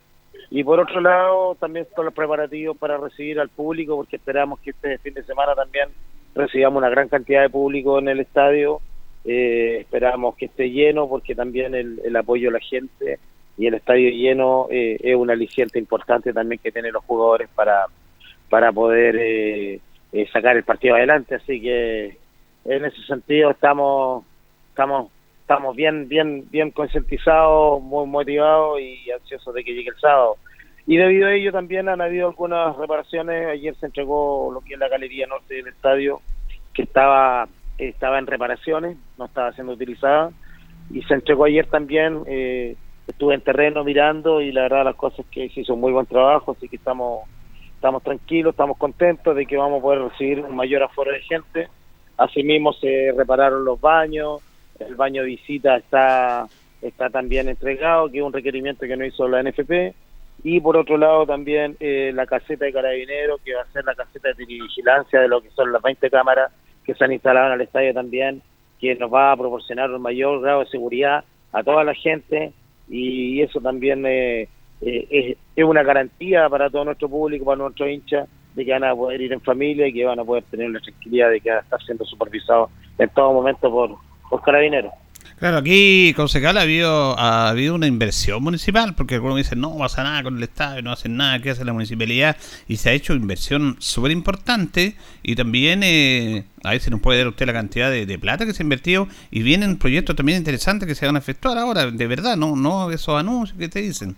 [0.51, 4.71] Y por otro lado, también con los preparativos para recibir al público, porque esperamos que
[4.71, 5.89] este fin de semana también
[6.35, 8.81] recibamos una gran cantidad de público en el estadio.
[9.25, 13.19] Eh, esperamos que esté lleno, porque también el, el apoyo de la gente
[13.57, 17.87] y el estadio lleno eh, es un aliciente importante también que tienen los jugadores para,
[18.51, 19.81] para poder eh,
[20.13, 21.37] eh, sacar el partido adelante.
[21.37, 22.17] Así que
[22.65, 24.25] en ese sentido estamos
[24.71, 25.11] estamos
[25.41, 30.37] estamos bien bien bien concientizados, muy motivados y ansiosos de que llegue el sábado.
[30.87, 33.49] Y debido a ello también han habido algunas reparaciones.
[33.49, 36.21] Ayer se entregó lo que es la galería norte del estadio,
[36.75, 37.49] que estaba
[37.79, 40.31] estaba en reparaciones, no estaba siendo utilizada.
[40.91, 45.25] Y se entregó ayer también, eh, estuve en terreno mirando y la verdad las cosas
[45.31, 47.29] que se hizo un muy buen trabajo, así que estamos
[47.75, 51.69] estamos tranquilos, estamos contentos de que vamos a poder recibir un mayor aforo de gente.
[52.17, 54.41] Asimismo se repararon los baños,
[54.79, 56.47] el baño de visita está
[56.81, 59.95] está también entregado, que es un requerimiento que no hizo la NFP.
[60.43, 63.95] Y por otro lado también eh, la caseta de carabineros, que va a ser la
[63.95, 66.53] caseta de vigilancia de lo que son las 20 cámaras
[66.85, 68.43] que se han instalado en el estadio también,
[68.81, 72.53] que nos va a proporcionar un mayor grado de seguridad a toda la gente
[72.89, 74.49] y eso también eh,
[74.81, 78.95] eh, es, una garantía para todo nuestro público, para nuestros hinchas, de que van a
[78.95, 81.59] poder ir en familia y que van a poder tener la tranquilidad de que van
[81.59, 83.97] a estar siendo supervisados en todo momento por,
[84.29, 84.93] por carabineros.
[85.37, 90.03] Claro, aquí, concejal, ha habido, ha habido una inversión municipal, porque algunos dicen, no pasa
[90.05, 92.37] nada con el Estado, no hacen nada, ¿qué hace la municipalidad?
[92.69, 97.29] Y se ha hecho inversión súper importante y también, eh, a veces nos puede dar
[97.29, 100.87] usted la cantidad de, de plata que se ha invertido y vienen proyectos también interesantes
[100.89, 104.17] que se van a efectuar ahora, de verdad, no no esos anuncios que te dicen.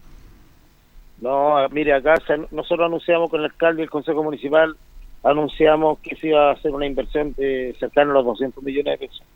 [1.19, 4.77] No, mire, acá se- nosotros anunciamos con el alcalde y el Consejo Municipal,
[5.23, 9.07] anunciamos que se iba a hacer una inversión eh, cercana a los 200 millones de
[9.09, 9.27] pesos.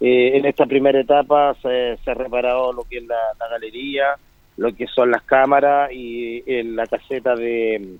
[0.00, 3.16] Eh, en esta primera etapa se, se ha reparado lo que es la,
[3.50, 4.14] galería,
[4.58, 7.96] lo que son las cámaras y eh, la caseta de,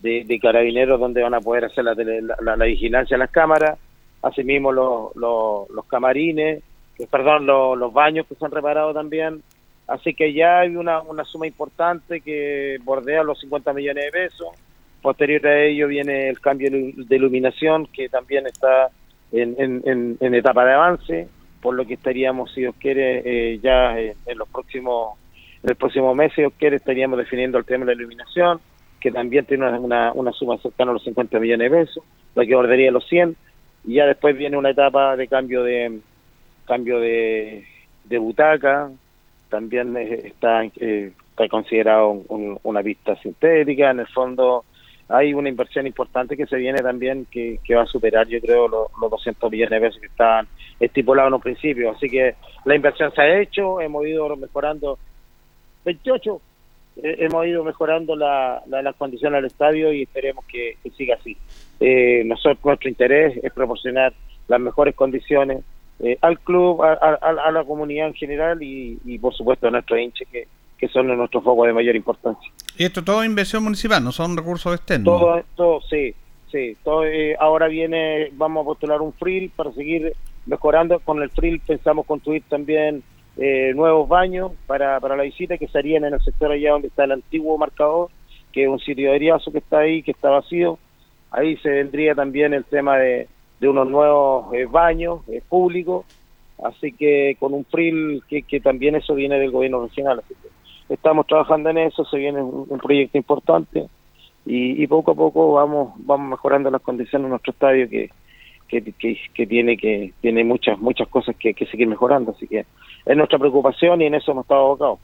[0.00, 3.78] de, carabineros donde van a poder hacer la, la, la- la vigilancia de las cámaras,
[4.22, 6.62] asimismo los, los, los camarines,
[7.10, 9.42] perdón, los, los baños que se han reparado también.
[9.86, 14.48] Así que ya hay una, una suma importante que bordea los 50 millones de pesos.
[15.02, 18.88] Posterior a ello viene el cambio de iluminación que también está
[19.32, 21.28] en, en, en- etapa de avance,
[21.60, 25.18] por lo que estaríamos, si Dios quiere, eh, ya en, los próximos,
[25.62, 28.60] en el próximo mes, si Dios quiere, estaríamos definiendo el tema de la iluminación,
[29.00, 32.04] que también tiene una, una, suma cercana a los 50 millones de pesos,
[32.34, 33.36] lo que bordearía los 100,
[33.84, 36.00] y ya después viene una etapa de cambio de
[36.66, 37.64] cambio de,
[38.04, 38.90] de butaca,
[39.50, 44.64] también eh, está, eh, está considerado un- una pista sintética, en el fondo
[45.08, 48.66] hay una inversión importante que se viene también que, que va a superar yo creo
[48.68, 50.48] los, los 200 millones de pesos que estaban
[50.80, 52.34] estipulados en un principio, así que
[52.64, 54.98] la inversión se ha hecho, hemos ido mejorando
[55.84, 56.40] 28
[57.02, 61.36] eh, hemos ido mejorando la, la- las condiciones del estadio y esperemos que, siga así.
[61.78, 64.14] Eh, nosotros, nuestro interés es proporcionar
[64.48, 65.62] las mejores condiciones
[66.00, 69.70] eh, al club, a, a- a la comunidad en general y, y, por supuesto a
[69.70, 70.48] nuestros hinchas que,
[70.78, 72.52] que son nuestros focos de mayor importancia.
[72.76, 75.18] Y esto todo es inversión municipal, no son recursos externos.
[75.18, 76.14] Todo esto, sí,
[76.50, 76.76] sí.
[76.84, 80.12] Todo, eh, ahora viene, vamos a postular un frill para seguir
[80.44, 80.98] mejorando.
[81.00, 83.02] Con el frill pensamos construir también
[83.38, 87.04] eh, nuevos baños para, para la visita que serían en el sector allá donde está
[87.04, 88.10] el antiguo marcador,
[88.52, 90.78] que es un sitio de Riazo que está ahí, que está vacío.
[91.30, 93.28] Ahí se vendría también el tema de,
[93.60, 96.06] de unos nuevos eh, baños eh, públicos.
[96.62, 100.20] Así que con un frill que, que también eso viene del gobierno regional.
[100.24, 100.45] Así que
[100.88, 103.86] estamos trabajando en eso, se viene un, un proyecto importante
[104.44, 108.10] y, y poco a poco vamos vamos mejorando las condiciones de nuestro estadio que
[108.68, 112.32] que, que, que tiene que tiene muchas muchas cosas que, que seguir mejorando.
[112.32, 112.66] Así que
[113.04, 114.98] es nuestra preocupación y en eso hemos estado abocados.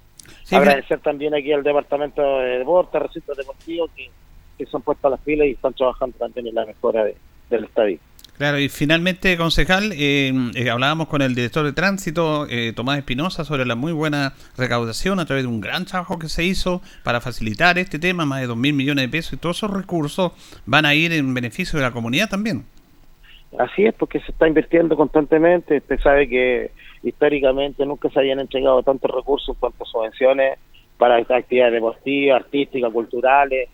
[0.44, 4.10] Sí, agradecer también aquí al departamento de deportes recintos deportivos que,
[4.58, 7.16] que se han puesto a las pilas y están trabajando también en la mejora de-
[7.50, 7.98] del estadio
[8.42, 13.44] Claro, y finalmente, concejal, eh, eh, hablábamos con el director de tránsito, eh, Tomás Espinosa,
[13.44, 17.20] sobre la muy buena recaudación a través de un gran trabajo que se hizo para
[17.20, 20.32] facilitar este tema, más de dos mil millones de pesos, y todos esos recursos
[20.66, 22.64] van a ir en beneficio de la comunidad también.
[23.60, 25.76] Así es, porque se está invirtiendo constantemente.
[25.76, 26.72] Usted sabe que
[27.04, 30.58] históricamente nunca se habían entregado tantos recursos a subvenciones
[30.98, 33.68] para estas actividades deportivas, artísticas, culturales,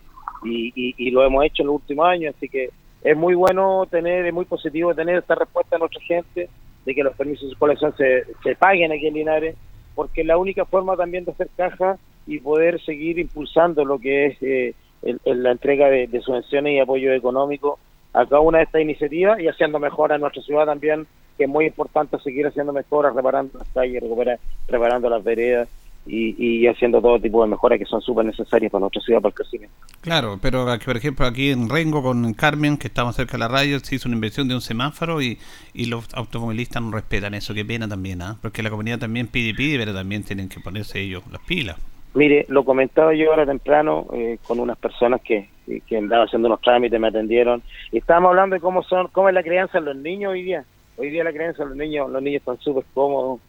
[0.45, 2.35] y, y- y lo hemos hecho en los últimos años.
[2.37, 2.69] Así que
[3.03, 6.49] es muy bueno tener, es muy positivo tener esta respuesta de nuestra gente
[6.85, 9.55] de que los permisos de colección se, se paguen aquí en Linares,
[9.95, 11.97] porque es la única forma también de hacer caja
[12.27, 14.73] y poder seguir impulsando lo que es eh,
[15.03, 17.79] el- la entrega de, subvenciones y apoyo económico
[18.13, 21.05] a cada una de estas iniciativas y haciendo mejoras en nuestra ciudad también,
[21.37, 25.69] que es muy importante seguir haciendo mejoras, reparando las calles, recuperar- reparando las veredas
[26.09, 29.29] y, y haciendo todo tipo de mejoras que son súper necesarias para nuestra ciudad, para
[29.29, 29.75] el crecimiento.
[30.01, 33.47] Claro, pero aquí, por ejemplo aquí en Rengo con Carmen, que estamos cerca de la
[33.47, 35.37] radio, se hizo una inversión de un semáforo y,
[35.73, 38.37] y los automovilistas no respetan eso, qué pena también, ¿ah?
[38.41, 41.77] porque la comunidad también pide y pide, pero también tienen que ponerse ellos las pilas.
[42.15, 45.47] Mire, lo comentaba yo ahora temprano eh, con unas personas que,
[45.85, 49.35] que andaban haciendo unos trámites, me atendieron, y estábamos hablando de cómo son, cómo es
[49.35, 50.65] la crianza de los niños hoy día.
[50.97, 53.39] Hoy día la crianza de los niños, los niños están súper cómodos,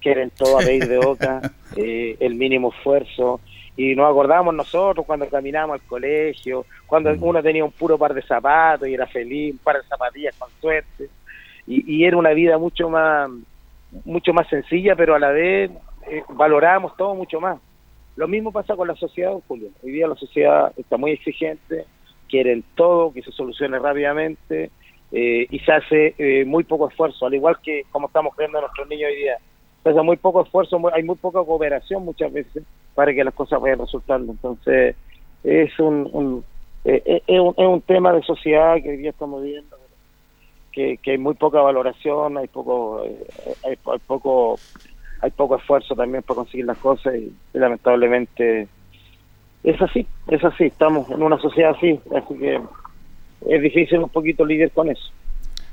[0.00, 1.40] quieren todo a pedir de boca,
[1.76, 3.40] eh, el mínimo esfuerzo,
[3.76, 8.22] y nos acordamos nosotros cuando caminábamos al colegio, cuando uno tenía un puro par de
[8.22, 11.08] zapatos y era feliz, un par de zapatillas con suerte,
[11.66, 13.30] y, y era una vida mucho más
[14.04, 15.70] mucho más sencilla, pero a la vez
[16.08, 17.58] eh, valorábamos todo mucho más.
[18.16, 19.68] Lo mismo pasa con la sociedad, Julio.
[19.82, 21.84] Hoy día la sociedad está muy exigente,
[22.28, 24.70] quieren todo, que se solucione rápidamente
[25.12, 28.62] eh, y se hace eh, muy poco esfuerzo, al igual que como estamos creando a
[28.62, 29.36] nuestros niños hoy día.
[29.86, 32.64] Hace muy poco esfuerzo, hay muy poca cooperación muchas veces
[32.94, 34.32] para que las cosas vayan resultando.
[34.32, 34.96] Entonces,
[35.44, 36.44] es un, un-
[36.84, 39.76] eh, eh, un, es un tema de sociedad que hoy día estamos viviendo,
[40.72, 43.26] que, que hay muy poca valoración, hay poco, eh,
[43.64, 44.60] hay, hay poco
[45.22, 48.68] hay poco esfuerzo también para conseguir las cosas y, y lamentablemente
[49.62, 52.60] es así, es así, estamos en una sociedad así, así que
[53.48, 55.12] es difícil un poquito lidiar con eso.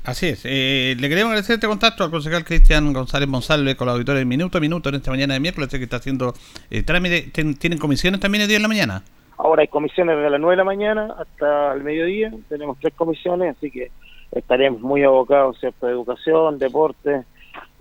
[0.04, 0.42] Así es.
[0.44, 4.24] Eh, le queremos agradecer este contacto al concejal Cristian González Monsalve con la auditoría de
[4.26, 6.34] Minuto a Minuto en esta mañana de miércoles, que está haciendo
[6.70, 7.22] eh, trámite.
[7.32, 9.02] Ten- ¿Tienen comisiones también el día de la mañana?
[9.38, 13.56] Ahora hay comisiones desde las 9 de la mañana hasta el mediodía, tenemos tres comisiones,
[13.56, 13.90] así que
[14.30, 15.88] estaremos muy abocados ¿cierto?
[15.88, 17.24] educación, deporte,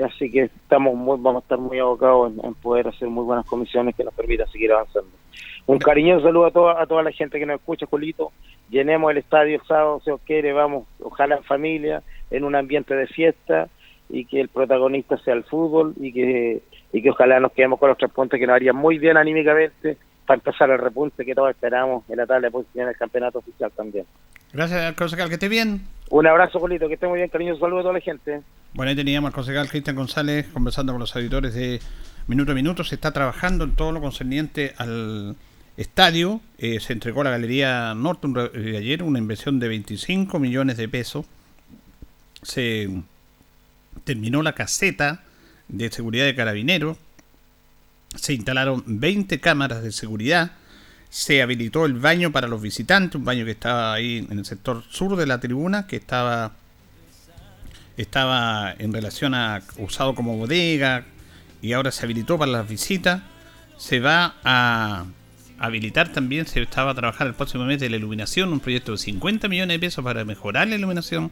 [0.03, 3.45] así que estamos muy, vamos a estar muy abocados en, en poder hacer muy buenas
[3.45, 5.09] comisiones que nos permitan seguir avanzando.
[5.65, 8.31] Un cariñoso saludo a toda, a toda la gente que nos escucha, Julito.
[8.69, 12.01] Llenemos el estadio el sábado, si os quiere, vamos, ojalá en familia,
[12.33, 13.69] en un ambiente de fiesta
[14.09, 16.61] y que el protagonista sea el fútbol y que,
[16.91, 19.97] y que ojalá nos quedemos con los tres puntos que nos harían muy bien anímicamente
[20.25, 23.71] para empezar el repunte que todos esperamos en la tabla de posiciones del campeonato oficial
[23.75, 24.05] también.
[24.51, 25.81] Gracias, concejal, que esté bien.
[26.09, 28.41] Un abrazo, Julito, que esté muy bien, cariñoso saludo a toda la gente.
[28.73, 31.79] Bueno, ahí teníamos al concejal Cristian González conversando con los auditores de
[32.27, 32.83] Minuto a Minuto.
[32.83, 35.35] Se está trabajando en todo lo concerniente al
[35.77, 36.39] estadio.
[36.57, 40.77] Eh, se entregó a la Galería Norte un eh, ayer una inversión de 25 millones
[40.77, 41.25] de pesos.
[42.43, 42.89] Se
[44.03, 45.23] terminó la caseta
[45.67, 46.97] de seguridad de carabineros.
[48.15, 50.51] Se instalaron 20 cámaras de seguridad.
[51.09, 54.83] Se habilitó el baño para los visitantes, un baño que estaba ahí en el sector
[54.89, 56.53] sur de la tribuna, que estaba
[57.97, 61.05] estaba en relación a usado como bodega
[61.61, 63.21] y ahora se habilitó para las visitas.
[63.77, 65.05] Se va a
[65.59, 68.97] habilitar también, se estaba a trabajar el próximo mes de la iluminación, un proyecto de
[68.97, 71.31] 50 millones de pesos para mejorar la iluminación,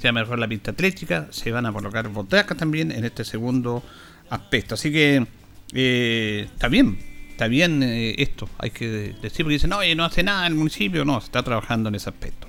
[0.00, 3.22] se va a mejorar la pista atlética, se van a colocar butacas también en este
[3.22, 3.82] segundo
[4.30, 4.74] aspecto.
[4.74, 5.26] Así que
[5.74, 6.98] eh, está bien,
[7.30, 8.88] está bien eh, esto, hay que
[9.20, 12.08] decir, porque dicen, no, no hace nada el municipio, no, se está trabajando en ese
[12.08, 12.48] aspecto.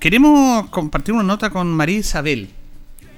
[0.00, 2.48] Queremos compartir una nota con María Isabel.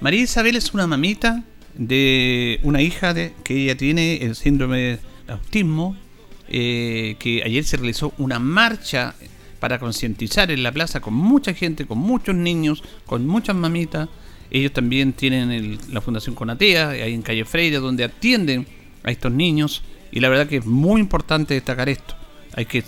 [0.01, 1.43] María Isabel es una mamita
[1.73, 5.97] de una hija de, que ella tiene el síndrome de autismo,
[6.49, 9.15] eh, que ayer se realizó una marcha
[9.63, 14.09] para concientizar en la plaza con mucha gente, con muchos niños, con muchas mamitas.
[14.51, 18.67] Ellos también tienen el- la Fundación Conatea, ahí en Calle Freire, donde atienden
[19.05, 19.85] a estos niños.
[20.11, 22.17] Y la verdad que es muy importante destacar esto.
[22.57, 22.83] Hay que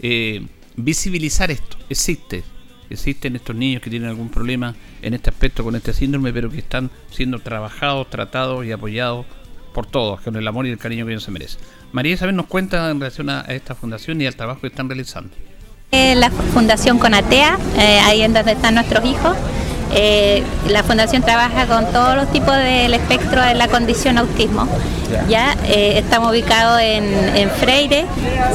[0.00, 1.78] eh, visibilizar esto.
[1.88, 2.44] Existe.
[2.90, 6.58] Existen estos niños que tienen algún problema en este aspecto con este síndrome, pero que
[6.58, 9.24] están siendo trabajados, tratados y apoyados
[9.72, 11.60] por todos, con el amor y el cariño que ellos se merecen.
[11.92, 15.30] María Isabel nos cuenta en relación a esta fundación y al trabajo que están realizando.
[15.90, 19.34] Eh, La Fundación Conatea, eh, ahí en donde están nuestros hijos.
[19.94, 24.68] Eh, la Fundación trabaja con todos los tipos del espectro de la condición autismo.
[25.30, 28.04] Ya eh, estamos ubicados en, en Freire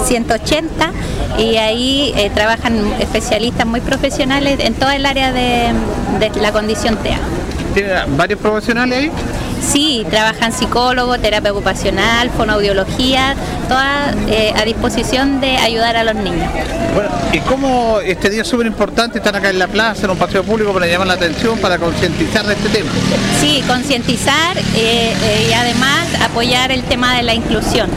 [0.05, 0.91] 180
[1.39, 5.73] y ahí eh, trabajan especialistas muy profesionales en todo el área de,
[6.19, 7.17] de la condición TEA.
[7.73, 9.11] ¿Tiene varios profesionales ahí?
[9.61, 13.35] Sí, trabajan psicólogo, terapia ocupacional, fonoaudiología,
[13.69, 16.51] todas eh, a disposición de ayudar a los niños.
[16.93, 19.19] Bueno, ¿y cómo este día es súper importante?
[19.19, 22.45] Están acá en la plaza, en un paseo público para llamar la atención, para concientizar
[22.45, 22.91] de este tema.
[23.39, 27.89] Sí, concientizar eh, eh, y además apoyar el tema de la inclusión.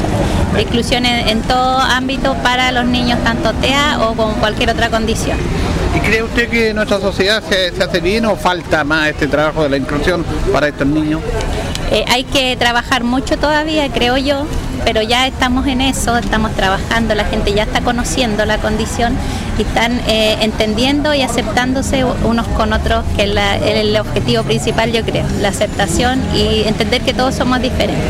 [0.54, 4.88] La inclusión en, en todo ámbito para los niños, tanto TEA o con cualquier otra
[4.88, 5.36] condición.
[6.06, 9.64] ¿Y cree usted que nuestra sociedad se, se hace bien o falta más este trabajo
[9.64, 11.20] de la inclusión para estos niños?
[11.90, 14.46] Eh, hay que trabajar mucho todavía, creo yo,
[14.84, 19.14] pero ya estamos en eso, estamos trabajando, la gente ya está conociendo la condición
[19.58, 23.30] y están eh, entendiendo y aceptándose unos con otros, que es
[23.64, 28.04] el objetivo principal, yo creo, la aceptación y entender que todos somos diferentes.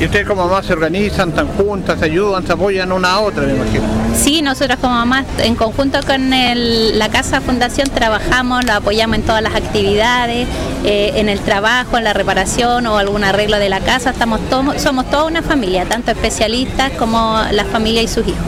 [0.00, 3.44] ¿Y ustedes como mamás se organizan, están juntas, se ayudan, se apoyan una a otra,
[3.44, 3.84] me imagino?
[4.14, 9.22] Sí, nosotros como mamás, en conjunto con el- la Casa Fundación, trabajamos, lo apoyamos en
[9.22, 10.46] todas las actividades,
[10.84, 14.10] eh, en el trabajo, en la reparación o algún arreglo de la casa.
[14.10, 18.38] Estamos todos, somos toda una familia, tanto especialistas como la familia y sus hijos.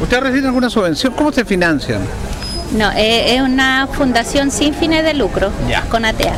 [0.00, 1.12] ¿Ustedes reciben alguna subvención?
[1.14, 2.00] ¿Cómo se financian?
[2.76, 5.82] No, eh, es una fundación sin fines de lucro, Ya.
[5.82, 6.32] con ATEA.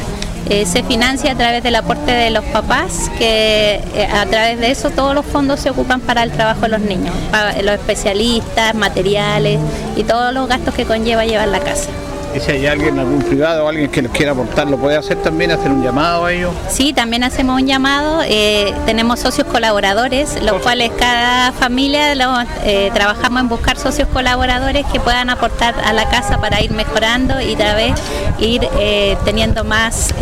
[0.51, 4.71] Eh, se financia a través del aporte de los papás, que eh, a través de
[4.71, 8.75] eso todos los fondos se ocupan para el trabajo de los niños, para los especialistas,
[8.75, 9.59] materiales
[9.97, 11.89] y todos los gastos que conlleva llevar la casa.
[12.35, 15.19] Y si hay alguien, algún privado o alguien que les quiera aportar, ¿lo puede hacer
[15.23, 15.53] también?
[15.53, 16.53] ¿Hacer un llamado a ellos?
[16.69, 22.91] Sí, también hacemos un llamado, eh, tenemos socios colaboradores, los cuales cada familia lo- eh,
[22.93, 27.55] trabajamos en buscar socios colaboradores que puedan aportar a la casa para ir mejorando y
[27.55, 27.93] tal vez
[28.41, 30.13] ir eh, teniendo más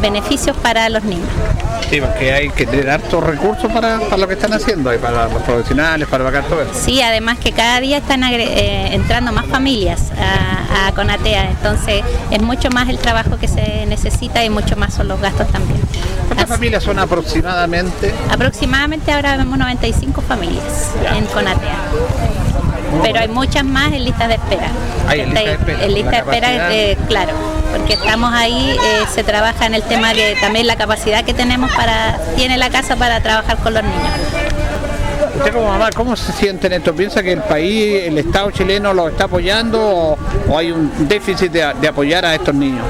[0.00, 1.28] beneficios para los niños.
[1.90, 5.28] Sí, porque hay que tener hartos recursos para, para lo que están haciendo, y para
[5.28, 6.72] los profesionales, para vacar todo eso.
[6.74, 12.42] Sí, además que cada día están agre- entrando más familias a, a Conatea, entonces es
[12.42, 15.80] mucho más el trabajo que se necesita y mucho más son los gastos también.
[16.26, 18.14] ¿Cuántas familias son aproximadamente?
[18.30, 21.16] Aproximadamente ahora vemos 95 familias Ya.
[21.18, 21.76] en Conatea.
[23.02, 24.68] pero hay muchas más en listas de espera.
[25.08, 27.32] Hay en lista de espera, En lista de espera, claro,
[27.76, 31.70] porque estamos ahí, eh, se trabaja en el tema de también la capacidad que tenemos
[31.72, 34.10] para, tiene la casa para trabajar con los niños.
[35.44, 36.94] Usted ¿cómo se siente en esto?
[36.94, 40.16] ¿Piensa que el país, el Estado chileno lo está apoyando
[40.48, 42.86] o, hay un déficit de apoyar a estos niños?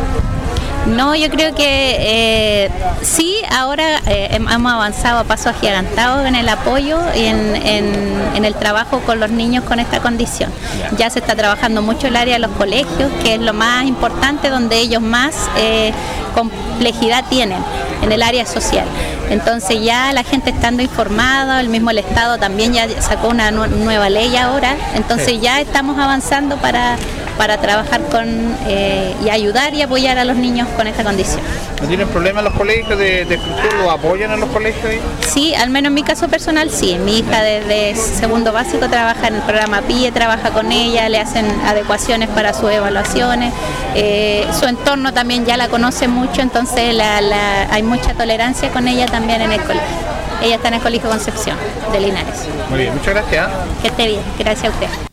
[0.86, 2.70] No, yo creo que eh,
[3.02, 8.22] sí, ahora eh, hem- hemos avanzado a pasos agigantados en el apoyo y en, en-
[8.34, 10.50] en el trabajo con los niños con esta condición.
[10.98, 14.50] Ya se está trabajando mucho el área de los colegios, que es lo más importante,
[14.50, 15.92] donde ellos más eh,
[16.34, 17.62] complejidad tienen,
[18.02, 18.86] en el área social.
[19.30, 23.66] Entonces ya la gente estando informada, el mismo el Estado también ya sacó una nu-
[23.66, 25.40] nueva ley ahora, entonces Sí.
[25.40, 26.96] ya estamos avanzando para,
[27.38, 28.26] para trabajar con
[28.66, 31.40] eh, y ayudar y apoyar a los niños con esta condición.
[31.80, 33.68] ¿No tienen problemas los colegios de, de exclusión?
[33.82, 34.84] ¿Lo apoyan a los colegios?
[34.84, 35.00] ahí?
[35.32, 36.96] Sí, al menos en mi caso personal sí.
[37.04, 41.46] Mi hija desde segundo básico trabaja en el programa PIE, trabaja con ella, le hacen
[41.66, 43.52] adecuaciones para sus evaluaciones.
[43.94, 48.86] Eh, su entorno también ya la conoce mucho, entonces la- la- hay mucha tolerancia con
[48.88, 49.88] ella también en el colegio.
[50.42, 51.56] Ella está en el Colegio Concepción
[51.92, 52.46] de Linares.
[52.68, 53.48] Muy bien, muchas gracias.
[53.80, 55.11] Que esté bien, gracias a usted.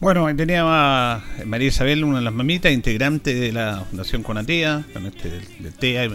[0.00, 5.06] Bueno, tenía a María Isabel, una de las mamitas, integrante de la Fundación Conatea, con
[5.06, 6.10] este del, TEA, y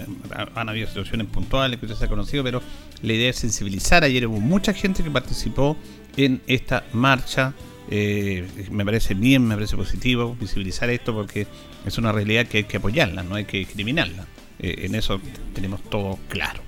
[0.56, 2.62] han habido situaciones puntuales que usted se ha conocido, pero
[3.02, 4.06] la idea es sensibilizar.
[4.06, 5.76] Ayer hubo mucha gente que participó
[6.16, 7.54] en esta marcha.
[7.90, 11.46] eh, me parece bien, me parece positivo visibilizar esto porque
[11.86, 14.26] es una realidad que hay que apoyarla, no hay que discriminarla.
[14.60, 15.20] Eh, en eso
[15.54, 16.62] tenemos todo claro.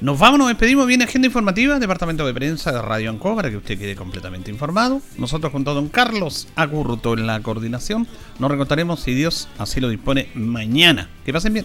[0.00, 0.86] Nos vamos, nos despedimos.
[0.86, 5.00] Viene agenda informativa, departamento de prensa de Radio Anco, para que usted quede completamente informado.
[5.16, 8.06] Nosotros, junto a don Carlos Agurto en la coordinación,
[8.38, 11.08] nos recontaremos si Dios así lo dispone mañana.
[11.24, 11.64] Que pasen bien.